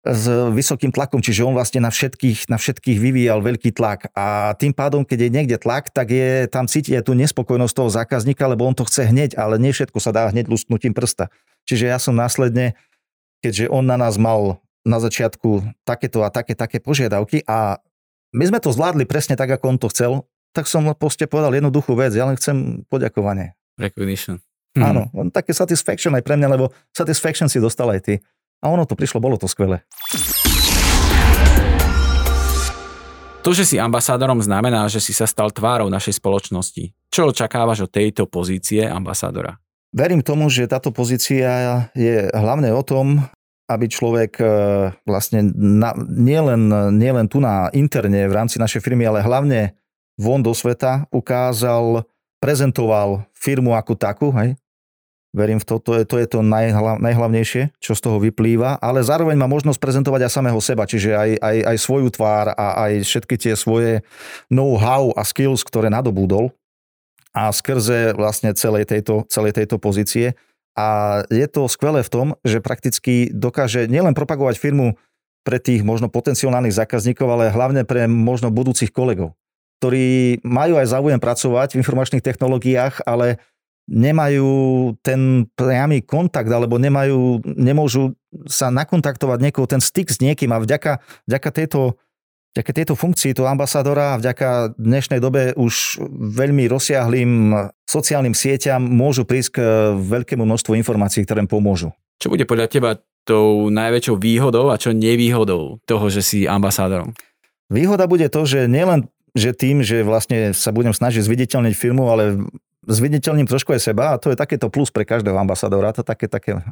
s 0.00 0.24
vysokým 0.56 0.96
tlakom, 0.96 1.20
čiže 1.20 1.44
on 1.44 1.52
vlastne 1.52 1.84
na 1.84 1.92
všetkých, 1.92 2.48
na 2.48 2.56
všetkých 2.56 2.96
vyvíjal 2.96 3.44
veľký 3.44 3.76
tlak. 3.76 4.08
A 4.16 4.56
tým 4.56 4.72
pádom, 4.72 5.04
keď 5.04 5.28
je 5.28 5.30
niekde 5.30 5.56
tlak, 5.60 5.92
tak 5.92 6.08
je 6.08 6.48
tam 6.48 6.64
cítiť 6.64 7.04
tú 7.04 7.12
nespokojnosť 7.12 7.74
toho 7.76 7.90
zákazníka, 7.92 8.48
lebo 8.48 8.64
on 8.64 8.72
to 8.72 8.88
chce 8.88 9.12
hneď, 9.12 9.36
ale 9.36 9.60
nie 9.60 9.76
všetko 9.76 10.00
sa 10.00 10.16
dá 10.16 10.32
hneď 10.32 10.48
lusknutím 10.48 10.96
prsta. 10.96 11.28
Čiže 11.68 11.84
ja 11.92 12.00
som 12.00 12.16
následne, 12.16 12.80
keďže 13.44 13.68
on 13.68 13.84
na 13.84 14.00
nás 14.00 14.16
mal 14.16 14.64
na 14.88 14.96
začiatku 14.96 15.68
takéto 15.84 16.24
a 16.24 16.32
také, 16.32 16.56
také 16.56 16.80
požiadavky 16.80 17.44
a 17.44 17.84
my 18.32 18.44
sme 18.48 18.62
to 18.62 18.72
zvládli 18.72 19.04
presne 19.04 19.36
tak, 19.36 19.52
ako 19.52 19.76
on 19.76 19.78
to 19.78 19.92
chcel, 19.92 20.24
tak 20.56 20.64
som 20.64 20.88
proste 20.96 21.28
povedal 21.28 21.52
jednoduchú 21.52 21.92
vec, 21.92 22.16
ja 22.16 22.24
len 22.24 22.40
chcem 22.40 22.88
poďakovanie. 22.88 23.52
Recognition. 23.76 24.40
Hm. 24.78 24.82
Áno, 24.86 25.02
také 25.34 25.50
satisfaction 25.50 26.14
aj 26.14 26.22
pre 26.22 26.38
mňa, 26.38 26.48
lebo 26.54 26.70
satisfaction 26.94 27.50
si 27.50 27.58
dostal 27.58 27.90
aj 27.90 28.00
ty. 28.06 28.14
A 28.60 28.70
ono 28.70 28.84
to 28.84 28.94
prišlo, 28.94 29.18
bolo 29.18 29.40
to 29.40 29.48
skvelé. 29.48 29.82
To, 33.40 33.56
že 33.56 33.64
si 33.64 33.80
ambasádorom 33.80 34.36
znamená, 34.44 34.84
že 34.92 35.00
si 35.00 35.16
sa 35.16 35.24
stal 35.24 35.48
tvárou 35.48 35.88
našej 35.88 36.20
spoločnosti. 36.20 36.92
Čo 37.08 37.32
očakávaš 37.32 37.88
od 37.88 37.90
tejto 37.90 38.28
pozície 38.28 38.84
ambasádora? 38.84 39.56
Verím 39.96 40.20
tomu, 40.20 40.52
že 40.52 40.68
táto 40.68 40.92
pozícia 40.92 41.88
je 41.96 42.28
hlavne 42.30 42.68
o 42.76 42.84
tom, 42.84 43.24
aby 43.66 43.86
človek 43.88 44.32
e, 44.38 44.46
vlastne 45.08 45.46
na, 45.56 45.96
nielen, 45.96 46.68
nielen 46.94 47.26
tu 47.32 47.40
na 47.40 47.72
interne 47.72 48.28
v 48.28 48.36
rámci 48.36 48.60
našej 48.60 48.84
firmy, 48.84 49.08
ale 49.08 49.24
hlavne 49.24 49.72
von 50.20 50.44
do 50.44 50.52
sveta 50.52 51.08
ukázal, 51.08 52.04
prezentoval 52.44 53.24
firmu 53.32 53.72
ako 53.72 53.96
takú, 53.96 54.28
hej, 54.36 54.52
Verím 55.30 55.62
v 55.62 55.66
to, 55.66 55.78
to 55.78 55.92
je 55.94 56.04
to, 56.06 56.16
je 56.18 56.26
to 56.26 56.40
najhla, 56.42 56.98
najhlavnejšie, 56.98 57.70
čo 57.78 57.94
z 57.94 58.02
toho 58.02 58.18
vyplýva, 58.18 58.82
ale 58.82 58.98
zároveň 58.98 59.38
má 59.38 59.46
možnosť 59.46 59.78
prezentovať 59.78 60.26
aj 60.26 60.32
samého 60.34 60.58
seba, 60.58 60.90
čiže 60.90 61.14
aj, 61.14 61.30
aj, 61.38 61.56
aj 61.70 61.76
svoju 61.78 62.08
tvár 62.10 62.50
a 62.50 62.90
aj 62.90 63.06
všetky 63.06 63.38
tie 63.38 63.54
svoje 63.54 64.02
know-how 64.50 65.14
a 65.14 65.22
skills, 65.22 65.62
ktoré 65.62 65.86
nadobúdol 65.86 66.50
a 67.30 67.54
skrze 67.54 68.10
vlastne 68.18 68.50
celej 68.58 68.90
tejto, 68.90 69.22
celej 69.30 69.54
tejto 69.54 69.78
pozície. 69.78 70.34
A 70.74 71.22
je 71.30 71.46
to 71.46 71.70
skvelé 71.70 72.02
v 72.02 72.10
tom, 72.10 72.26
že 72.42 72.58
prakticky 72.58 73.30
dokáže 73.30 73.86
nielen 73.86 74.18
propagovať 74.18 74.58
firmu 74.58 74.98
pre 75.46 75.62
tých 75.62 75.86
možno 75.86 76.10
potenciálnych 76.10 76.74
zákazníkov, 76.74 77.26
ale 77.30 77.54
hlavne 77.54 77.86
pre 77.86 78.10
možno 78.10 78.50
budúcich 78.50 78.90
kolegov, 78.90 79.38
ktorí 79.78 80.42
majú 80.42 80.74
aj 80.74 80.90
záujem 80.90 81.20
pracovať 81.22 81.74
v 81.74 81.80
informačných 81.86 82.26
technológiách, 82.26 83.06
ale 83.06 83.38
nemajú 83.90 84.50
ten 85.02 85.50
priamy 85.58 86.06
kontakt 86.06 86.46
alebo 86.46 86.78
nemajú, 86.78 87.42
nemôžu 87.42 88.14
sa 88.46 88.70
nakontaktovať 88.70 89.38
niekoho, 89.42 89.66
ten 89.66 89.82
styk 89.82 90.14
s 90.14 90.22
niekým 90.22 90.54
a 90.54 90.62
vďaka, 90.62 91.02
vďaka 91.26 91.50
tejto 91.50 91.98
Vďaka 92.50 92.72
tejto 92.74 92.94
funkcii 92.98 93.30
toho 93.30 93.46
ambasádora, 93.46 94.18
vďaka 94.18 94.74
dnešnej 94.74 95.22
dobe 95.22 95.54
už 95.54 96.02
veľmi 96.34 96.66
rozsiahlým 96.66 97.54
sociálnym 97.86 98.34
sieťam 98.34 98.82
môžu 98.82 99.22
prísť 99.22 99.50
k 99.54 99.58
veľkému 99.94 100.42
množstvu 100.42 100.74
informácií, 100.74 101.22
ktoré 101.22 101.46
pomôžu. 101.46 101.94
Čo 102.18 102.34
bude 102.34 102.42
podľa 102.50 102.66
teba 102.66 102.98
tou 103.22 103.70
najväčšou 103.70 104.18
výhodou 104.18 104.74
a 104.74 104.82
čo 104.82 104.90
nevýhodou 104.90 105.78
toho, 105.86 106.10
že 106.10 106.26
si 106.26 106.50
ambasádorom? 106.50 107.14
Výhoda 107.70 108.10
bude 108.10 108.26
to, 108.26 108.42
že 108.42 108.66
nielen 108.66 109.06
že 109.34 109.54
tým, 109.54 109.86
že 109.86 110.02
vlastne 110.02 110.50
sa 110.50 110.74
budem 110.74 110.90
snažiť 110.90 111.22
zviditeľniť 111.22 111.74
firmu, 111.78 112.10
ale 112.10 112.50
zviditeľním 112.86 113.44
trošku 113.44 113.76
aj 113.76 113.80
seba 113.92 114.16
a 114.16 114.20
to 114.20 114.32
je 114.32 114.36
takéto 114.38 114.72
plus 114.72 114.88
pre 114.88 115.04
každého 115.04 115.36
ambasadora. 115.36 115.92
To 115.92 116.00
také, 116.00 116.28
také, 116.28 116.64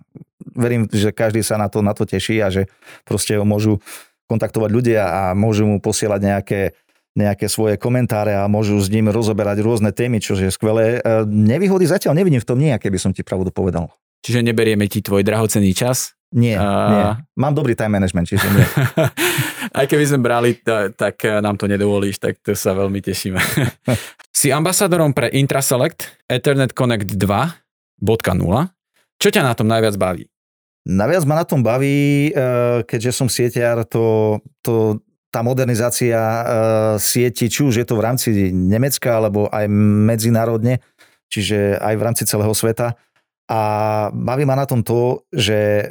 verím, 0.57 0.89
že 0.89 1.13
každý 1.13 1.45
sa 1.45 1.61
na 1.61 1.69
to, 1.69 1.85
na 1.85 1.93
to 1.93 2.09
teší 2.09 2.41
a 2.41 2.49
že 2.49 2.69
proste 3.05 3.37
ho 3.37 3.45
môžu 3.45 3.81
kontaktovať 4.29 4.71
ľudia 4.73 5.03
a 5.09 5.23
môžu 5.33 5.65
mu 5.65 5.81
posielať 5.81 6.21
nejaké, 6.21 6.61
nejaké 7.17 7.49
svoje 7.49 7.81
komentáre 7.81 8.37
a 8.37 8.45
môžu 8.49 8.77
s 8.77 8.93
ním 8.93 9.09
rozoberať 9.09 9.65
rôzne 9.65 9.93
témy, 9.93 10.21
čo 10.21 10.37
je 10.37 10.53
skvelé. 10.53 11.01
E, 11.01 11.25
nevýhody 11.25 11.89
zatiaľ 11.89 12.17
nevidím 12.17 12.41
v 12.45 12.49
tom 12.49 12.61
nejaké, 12.61 12.93
by 12.93 13.01
som 13.01 13.13
ti 13.17 13.25
pravdu 13.25 13.49
povedal. 13.49 13.89
Čiže 14.21 14.45
neberieme 14.45 14.85
ti 14.91 15.01
tvoj 15.01 15.25
drahocený 15.25 15.73
čas? 15.73 16.18
Nie, 16.29 16.61
a... 16.61 16.69
nie. 16.93 17.05
Mám 17.41 17.57
dobrý 17.57 17.73
time 17.73 17.97
management, 17.97 18.29
čiže 18.29 18.45
nie. 18.53 18.67
Aj 19.79 19.87
keby 19.89 20.05
sme 20.05 20.21
brali, 20.21 20.61
tak 20.93 21.25
nám 21.25 21.57
to 21.57 21.65
nedovolíš, 21.65 22.21
tak 22.21 22.37
to 22.45 22.53
sa 22.53 22.77
veľmi 22.77 23.01
tešíme. 23.01 23.41
si 24.39 24.53
ambasadorom 24.53 25.17
pre 25.17 25.33
Intraselect 25.33 26.29
Ethernet 26.29 26.77
Connect 26.77 27.17
2.0. 27.17 27.57
Čo 29.19 29.29
ťa 29.33 29.43
na 29.43 29.57
tom 29.57 29.67
najviac 29.67 29.97
baví? 29.97 30.29
Najviac 30.89 31.25
ma 31.29 31.35
na 31.43 31.47
tom 31.49 31.61
baví, 31.61 32.31
eh, 32.33 32.81
keďže 32.85 33.13
som 33.13 33.29
sieťar, 33.29 33.85
to, 33.89 34.39
to, 34.65 35.05
tá 35.29 35.45
modernizácia 35.45 36.17
eh, 36.17 36.45
sieti, 36.97 37.53
či 37.53 37.61
už 37.67 37.75
je 37.83 37.87
to 37.89 37.97
v 37.97 38.05
rámci 38.05 38.29
Nemecka, 38.53 39.21
alebo 39.21 39.49
aj 39.53 39.69
medzinárodne, 40.09 40.81
čiže 41.29 41.77
aj 41.77 41.95
v 41.97 42.05
rámci 42.05 42.23
celého 42.25 42.53
sveta. 42.57 42.97
A 43.49 43.61
baví 44.13 44.45
ma 44.45 44.57
na 44.57 44.69
tom 44.69 44.85
to, 44.85 45.25
že 45.33 45.89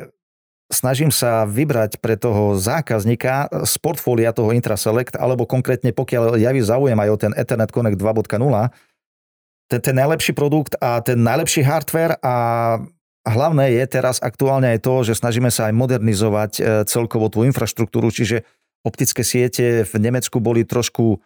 snažím 0.67 1.12
sa 1.12 1.47
vybrať 1.47 2.03
pre 2.03 2.19
toho 2.19 2.60
zákazníka 2.60 3.47
z 3.63 3.73
portfólia 3.80 4.36
toho 4.36 4.51
Intraselect, 4.51 5.15
alebo 5.15 5.47
konkrétne 5.47 5.95
pokiaľ 5.95 6.36
javí 6.39 6.60
záujem 6.60 6.99
aj 6.99 7.10
o 7.10 7.17
ten 7.17 7.32
Ethernet 7.36 7.71
Connect 7.71 7.99
2.0, 7.99 8.36
ten, 9.67 9.80
ten 9.84 9.95
najlepší 9.95 10.32
produkt 10.36 10.75
a 10.80 10.99
ten 11.03 11.19
najlepší 11.19 11.63
hardware 11.63 12.19
a 12.23 12.36
hlavné 13.27 13.75
je 13.75 13.86
teraz 13.88 14.23
aktuálne 14.23 14.71
aj 14.75 14.80
to, 14.84 14.93
že 15.03 15.19
snažíme 15.19 15.51
sa 15.51 15.67
aj 15.67 15.73
modernizovať 15.75 16.51
e, 16.58 16.62
celkovo 16.88 17.27
tú 17.27 17.43
infraštruktúru, 17.43 18.08
čiže 18.08 18.47
optické 18.88 19.27
siete 19.27 19.84
v 19.84 19.93
Nemecku 19.99 20.39
boli 20.39 20.63
trošku 20.63 21.19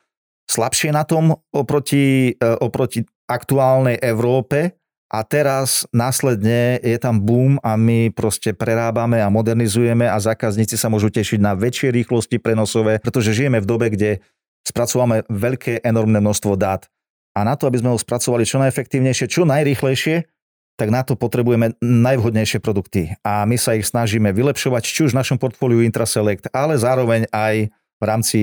slabšie 0.49 0.89
na 0.89 1.06
tom 1.06 1.38
oproti, 1.54 2.34
e, 2.34 2.45
oproti 2.58 3.06
aktuálnej 3.30 4.01
Európe, 4.01 4.80
a 5.12 5.28
teraz 5.28 5.84
následne 5.91 6.80
je 6.80 6.95
tam 6.95 7.19
boom 7.19 7.60
a 7.60 7.76
my 7.76 8.15
proste 8.15 8.56
prerábame 8.56 9.19
a 9.19 9.28
modernizujeme 9.28 10.08
a 10.08 10.15
zákazníci 10.15 10.80
sa 10.80 10.88
môžu 10.88 11.12
tešiť 11.12 11.36
na 11.43 11.52
väčšie 11.52 11.91
rýchlosti 11.91 12.39
prenosové, 12.39 13.04
pretože 13.04 13.36
žijeme 13.36 13.60
v 13.60 13.67
dobe, 13.67 13.91
kde 13.91 14.24
spracovávame 14.63 15.28
veľké, 15.28 15.84
enormné 15.84 16.24
množstvo 16.24 16.56
dát. 16.56 16.88
A 17.36 17.43
na 17.43 17.60
to, 17.60 17.67
aby 17.67 17.84
sme 17.84 17.91
ho 17.91 18.00
spracovali 18.00 18.47
čo 18.47 18.63
najefektívnejšie, 18.63 19.28
čo 19.28 19.43
najrýchlejšie, 19.43 20.32
tak 20.80 20.88
na 20.88 21.04
to 21.04 21.19
potrebujeme 21.19 21.76
najvhodnejšie 21.84 22.63
produkty. 22.63 23.12
A 23.28 23.43
my 23.43 23.60
sa 23.60 23.76
ich 23.76 23.91
snažíme 23.91 24.32
vylepšovať, 24.32 24.82
či 24.88 25.12
už 25.12 25.12
v 25.12 25.19
našom 25.19 25.38
portfóliu 25.38 25.84
Intraselect, 25.84 26.47
ale 26.56 26.80
zároveň 26.80 27.28
aj 27.36 27.67
v 28.00 28.04
rámci 28.04 28.39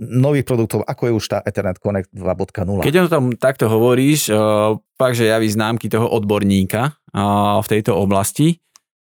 nových 0.00 0.48
produktov, 0.48 0.80
ako 0.88 1.02
je 1.06 1.12
už 1.12 1.24
tá 1.28 1.38
Ethernet 1.44 1.76
Connect 1.76 2.08
2.0. 2.16 2.80
Keď 2.80 2.96
o 3.04 3.12
tom 3.12 3.36
takto 3.36 3.68
hovoríš, 3.68 4.32
uh, 4.32 4.80
fakt, 4.96 5.20
že 5.20 5.28
javí 5.28 5.44
známky 5.52 5.92
toho 5.92 6.08
odborníka 6.08 6.96
uh, 7.12 7.60
v 7.60 7.68
tejto 7.68 7.92
oblasti. 8.00 8.56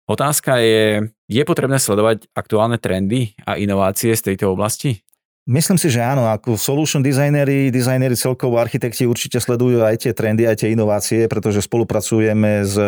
Otázka 0.05 0.61
je, 0.61 1.09
je 1.25 1.43
potrebné 1.47 1.81
sledovať 1.81 2.29
aktuálne 2.37 2.77
trendy 2.77 3.33
a 3.41 3.57
inovácie 3.57 4.13
z 4.13 4.33
tejto 4.33 4.53
oblasti? 4.53 5.01
Myslím 5.43 5.75
si, 5.75 5.91
že 5.91 5.99
áno, 5.99 6.23
ako 6.23 6.55
solution 6.55 7.03
designery, 7.03 7.67
designery 7.67 8.15
celkovo, 8.15 8.55
architekti 8.55 9.03
určite 9.03 9.43
sledujú 9.43 9.83
aj 9.83 10.07
tie 10.07 10.15
trendy, 10.15 10.47
aj 10.47 10.63
tie 10.63 10.71
inovácie, 10.71 11.27
pretože 11.27 11.59
spolupracujeme 11.67 12.63
s 12.63 12.79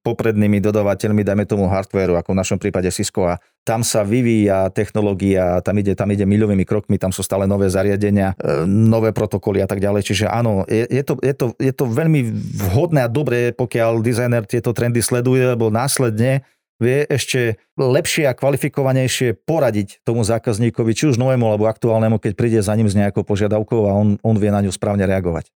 poprednými 0.00 0.64
dodávateľmi, 0.64 1.20
dajme 1.20 1.44
tomu 1.44 1.68
hardwareu, 1.68 2.16
ako 2.16 2.32
v 2.32 2.40
našom 2.40 2.56
prípade 2.56 2.88
Cisco 2.88 3.28
a 3.28 3.36
tam 3.68 3.84
sa 3.84 4.00
vyvíja 4.00 4.72
technológia, 4.72 5.60
tam 5.60 5.76
ide, 5.76 5.92
tam 5.92 6.08
ide 6.08 6.24
milovými 6.24 6.64
krokmi, 6.64 6.96
tam 6.96 7.12
sú 7.12 7.20
stále 7.20 7.44
nové 7.44 7.68
zariadenia, 7.68 8.32
e, 8.40 8.64
nové 8.64 9.12
protokoly 9.12 9.60
a 9.60 9.68
tak 9.68 9.84
ďalej. 9.84 10.00
Čiže 10.00 10.24
áno, 10.32 10.64
je, 10.72 10.88
je, 10.88 11.02
to, 11.04 11.20
je, 11.20 11.34
to, 11.36 11.46
je 11.60 11.72
to 11.76 11.84
veľmi 11.84 12.32
vhodné 12.72 13.04
a 13.04 13.12
dobré, 13.12 13.52
pokiaľ 13.52 14.00
dizajner 14.00 14.48
tieto 14.48 14.72
trendy 14.72 15.04
sleduje, 15.04 15.52
lebo 15.52 15.68
následne 15.68 16.48
vie 16.80 17.04
ešte 17.06 17.60
lepšie 17.76 18.24
a 18.24 18.32
kvalifikovanejšie 18.32 19.36
poradiť 19.44 20.00
tomu 20.02 20.24
zákazníkovi, 20.24 20.96
či 20.96 21.12
už 21.12 21.20
novému 21.20 21.44
alebo 21.44 21.68
aktuálnemu, 21.68 22.16
keď 22.16 22.32
príde 22.32 22.60
za 22.64 22.72
ním 22.72 22.88
s 22.88 22.96
nejakou 22.96 23.22
požiadavkou 23.22 23.84
a 23.86 23.92
on, 23.92 24.16
on 24.24 24.36
vie 24.40 24.48
na 24.48 24.64
ňu 24.64 24.72
správne 24.72 25.04
reagovať. 25.04 25.52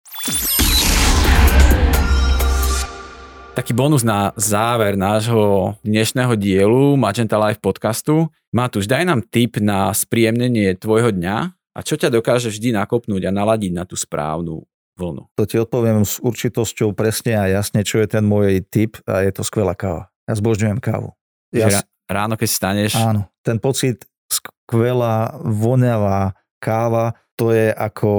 Taký 3.52 3.76
bonus 3.76 4.00
na 4.00 4.33
záver 4.40 4.96
nášho 4.96 5.76
dnešného 5.85 6.33
dielu 6.40 6.96
Magenta 6.96 7.37
Live 7.37 7.61
podcastu. 7.61 8.33
Matúš, 8.56 8.88
daj 8.88 9.04
nám 9.04 9.20
tip 9.20 9.61
na 9.61 9.92
spríjemnenie 9.92 10.72
tvojho 10.80 11.12
dňa 11.12 11.37
a 11.76 11.78
čo 11.85 12.00
ťa 12.00 12.09
dokáže 12.09 12.48
vždy 12.48 12.72
nakopnúť 12.72 13.28
a 13.28 13.35
naladiť 13.37 13.72
na 13.76 13.85
tú 13.85 14.00
správnu 14.00 14.64
vlnu. 14.96 15.28
To 15.37 15.44
ti 15.44 15.61
odpoviem 15.61 16.09
s 16.09 16.16
určitosťou 16.24 16.96
presne 16.96 17.37
a 17.37 17.52
jasne, 17.52 17.85
čo 17.85 18.00
je 18.00 18.09
ten 18.09 18.24
môj 18.24 18.64
tip 18.64 18.96
a 19.04 19.28
je 19.28 19.33
to 19.35 19.44
skvelá 19.44 19.76
káva. 19.76 20.09
Ja 20.30 20.38
zbožňujem 20.38 20.78
kávu. 20.78 21.10
Ja, 21.50 21.66
že 21.66 21.82
ráno, 22.06 22.38
keď 22.38 22.48
staneš... 22.54 22.94
Áno, 22.94 23.26
ten 23.42 23.58
pocit 23.58 24.06
skvelá, 24.30 25.34
voňavá 25.42 26.38
káva, 26.62 27.18
to 27.34 27.50
je 27.50 27.74
ako 27.74 28.12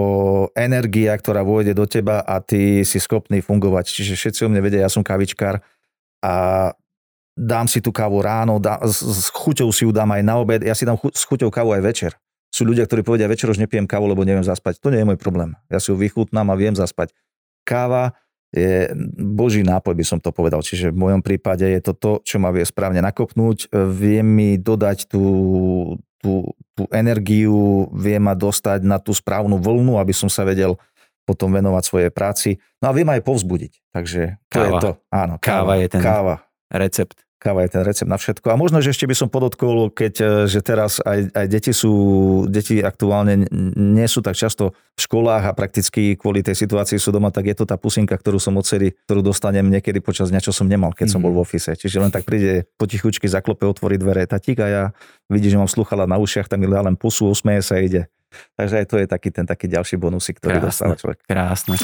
energia, 0.57 1.15
ktorá 1.15 1.45
vôjde 1.45 1.71
do 1.71 1.87
teba 1.87 2.19
a 2.19 2.43
ty 2.43 2.83
si 2.83 2.99
schopný 2.99 3.39
fungovať. 3.39 3.87
Čiže 3.87 4.19
všetci 4.19 4.39
o 4.43 4.51
mne 4.51 4.59
vedia, 4.59 4.83
ja 4.83 4.91
som 4.91 5.05
kavičkár 5.05 5.63
a 6.19 6.33
dám 7.31 7.71
si 7.71 7.79
tú 7.79 7.95
kávu 7.95 8.19
ráno, 8.19 8.59
dá, 8.59 8.81
s, 8.83 8.99
s 8.99 9.31
chuťou 9.31 9.71
si 9.71 9.87
ju 9.87 9.95
dám 9.95 10.11
aj 10.11 10.23
na 10.25 10.35
obed, 10.35 10.65
ja 10.67 10.75
si 10.75 10.83
dám 10.83 10.99
chu, 10.99 11.13
s 11.15 11.23
chuťou 11.23 11.47
kávu 11.47 11.71
aj 11.77 11.81
večer. 11.85 12.11
Sú 12.51 12.67
ľudia, 12.67 12.83
ktorí 12.83 13.07
povedia, 13.07 13.31
večer 13.31 13.47
už 13.47 13.63
nepijem 13.63 13.87
kávu, 13.87 14.11
lebo 14.11 14.27
neviem 14.27 14.43
zaspať. 14.43 14.83
To 14.83 14.91
nie 14.91 14.99
je 14.99 15.07
môj 15.07 15.15
problém. 15.15 15.55
Ja 15.71 15.79
si 15.79 15.87
ju 15.87 15.95
vychutnám 15.95 16.51
a 16.51 16.59
viem 16.59 16.75
zaspať. 16.75 17.15
Káva 17.63 18.19
je 18.51 18.91
boží 19.15 19.63
nápoj, 19.63 19.95
by 19.95 20.05
som 20.05 20.19
to 20.19 20.35
povedal. 20.35 20.59
Čiže 20.59 20.91
v 20.91 21.01
mojom 21.07 21.21
prípade 21.23 21.63
je 21.63 21.79
to 21.79 21.93
to, 21.95 22.11
čo 22.27 22.35
ma 22.37 22.51
vie 22.51 22.67
správne 22.67 22.99
nakopnúť, 22.99 23.71
vie 23.71 24.19
mi 24.21 24.59
dodať 24.59 25.07
tú, 25.07 25.23
tú, 26.19 26.51
tú 26.75 26.83
energiu, 26.91 27.87
vie 27.95 28.19
ma 28.19 28.35
dostať 28.35 28.83
na 28.83 28.99
tú 28.99 29.15
správnu 29.15 29.55
vlnu, 29.55 29.95
aby 29.95 30.11
som 30.11 30.27
sa 30.27 30.43
vedel 30.43 30.75
potom 31.23 31.47
venovať 31.53 31.83
svojej 31.87 32.11
práci. 32.11 32.59
No 32.83 32.91
a 32.91 32.95
vie 32.95 33.07
ma 33.07 33.15
aj 33.15 33.23
povzbudiť. 33.23 33.73
Takže 33.95 34.21
to 34.51 34.57
káva. 34.59 34.67
je 34.67 34.71
to. 34.83 34.91
Áno, 35.07 35.33
káva, 35.39 35.55
káva 35.63 35.73
je 35.79 35.87
ten 35.87 36.01
káva. 36.03 36.35
recept 36.67 37.17
káva 37.41 37.65
je 37.65 37.73
ten 37.73 37.81
recept 37.81 38.05
na 38.05 38.21
všetko. 38.21 38.53
A 38.53 38.55
možno, 38.55 38.85
že 38.85 38.93
ešte 38.93 39.09
by 39.09 39.17
som 39.17 39.25
podotkol, 39.25 39.89
keď, 39.89 40.13
e, 40.21 40.25
že 40.45 40.61
teraz 40.61 41.01
aj, 41.01 41.33
aj 41.33 41.45
deti 41.49 41.73
sú, 41.73 41.93
deti 42.45 42.85
aktuálne 42.85 43.49
nie 43.73 44.05
sú 44.05 44.21
tak 44.21 44.37
často 44.37 44.77
v 44.93 44.99
školách 45.01 45.49
a 45.49 45.57
prakticky 45.57 46.13
kvôli 46.13 46.45
tej 46.45 46.53
situácii 46.53 47.01
sú 47.01 47.09
doma, 47.09 47.33
tak 47.33 47.49
je 47.49 47.57
to 47.57 47.65
tá 47.65 47.81
pusinka, 47.81 48.13
ktorú 48.13 48.37
som 48.37 48.53
odsedy, 48.61 48.93
ktorú 49.09 49.25
dostanem 49.25 49.65
niekedy 49.65 49.97
počas 50.05 50.29
dňa, 50.29 50.45
čo 50.45 50.53
som 50.53 50.69
nemal, 50.69 50.93
keď 50.93 51.09
mm-hmm. 51.09 51.17
som 51.17 51.25
bol 51.25 51.33
v 51.33 51.41
ofise. 51.41 51.73
Čiže 51.73 51.97
len 51.97 52.13
tak 52.13 52.29
príde 52.29 52.69
potichučky, 52.77 53.25
zaklope, 53.25 53.65
otvorí 53.65 53.97
dvere 53.97 54.29
tatík 54.29 54.61
a 54.61 54.67
ja 54.69 54.83
vidí, 55.25 55.49
že 55.49 55.57
mám 55.57 55.71
sluchala 55.71 56.05
na 56.05 56.21
ušiach, 56.21 56.45
tak 56.45 56.61
mi 56.61 56.69
len 56.69 56.93
pusu, 56.93 57.25
usmeje 57.25 57.65
sa 57.65 57.81
ide. 57.81 58.05
Takže 58.53 58.85
aj 58.85 58.85
to 58.85 58.95
je 59.01 59.05
taký 59.09 59.29
ten 59.33 59.49
taký 59.49 59.65
ďalší 59.65 59.97
bonusik, 59.97 60.37
ktorý 60.37 60.61
krásne, 60.61 60.69
dostáva 60.69 60.95
človek. 60.95 61.17
Krásne 61.25 61.75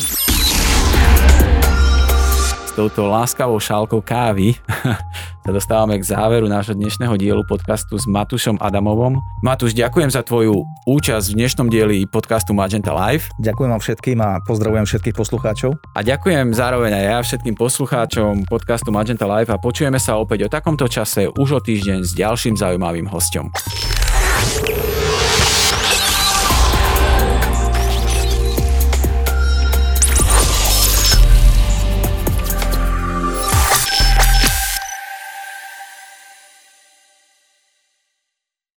touto 2.78 3.10
láskavou 3.10 3.58
šálkou 3.58 4.06
kávy 4.06 4.54
sa 5.48 5.56
dostávame 5.56 5.96
k 5.96 6.04
záveru 6.04 6.52
nášho 6.52 6.76
dnešného 6.76 7.16
dielu 7.16 7.40
podcastu 7.48 7.96
s 7.96 8.04
Matušom 8.04 8.60
Adamovom. 8.60 9.16
Matuš, 9.48 9.72
ďakujem 9.72 10.12
za 10.12 10.20
tvoju 10.20 10.68
účasť 10.84 11.32
v 11.32 11.36
dnešnom 11.40 11.72
dieli 11.72 12.04
podcastu 12.04 12.52
Magenta 12.52 12.92
Live. 12.92 13.32
Ďakujem 13.40 13.70
vám 13.72 13.80
všetkým 13.80 14.20
a 14.20 14.44
pozdravujem 14.44 14.84
všetkých 14.84 15.16
poslucháčov. 15.16 15.80
A 15.96 16.04
ďakujem 16.04 16.52
zároveň 16.52 17.00
aj 17.00 17.06
ja 17.08 17.18
všetkým 17.24 17.56
poslucháčom 17.56 18.44
podcastu 18.44 18.92
Magenta 18.92 19.24
Live 19.24 19.48
a 19.48 19.56
počujeme 19.56 20.04
sa 20.04 20.20
opäť 20.20 20.52
o 20.52 20.52
takomto 20.52 20.92
čase 20.92 21.32
už 21.32 21.50
o 21.56 21.60
týždeň 21.64 22.04
s 22.04 22.12
ďalším 22.12 22.60
zaujímavým 22.60 23.08
hostom. 23.08 23.48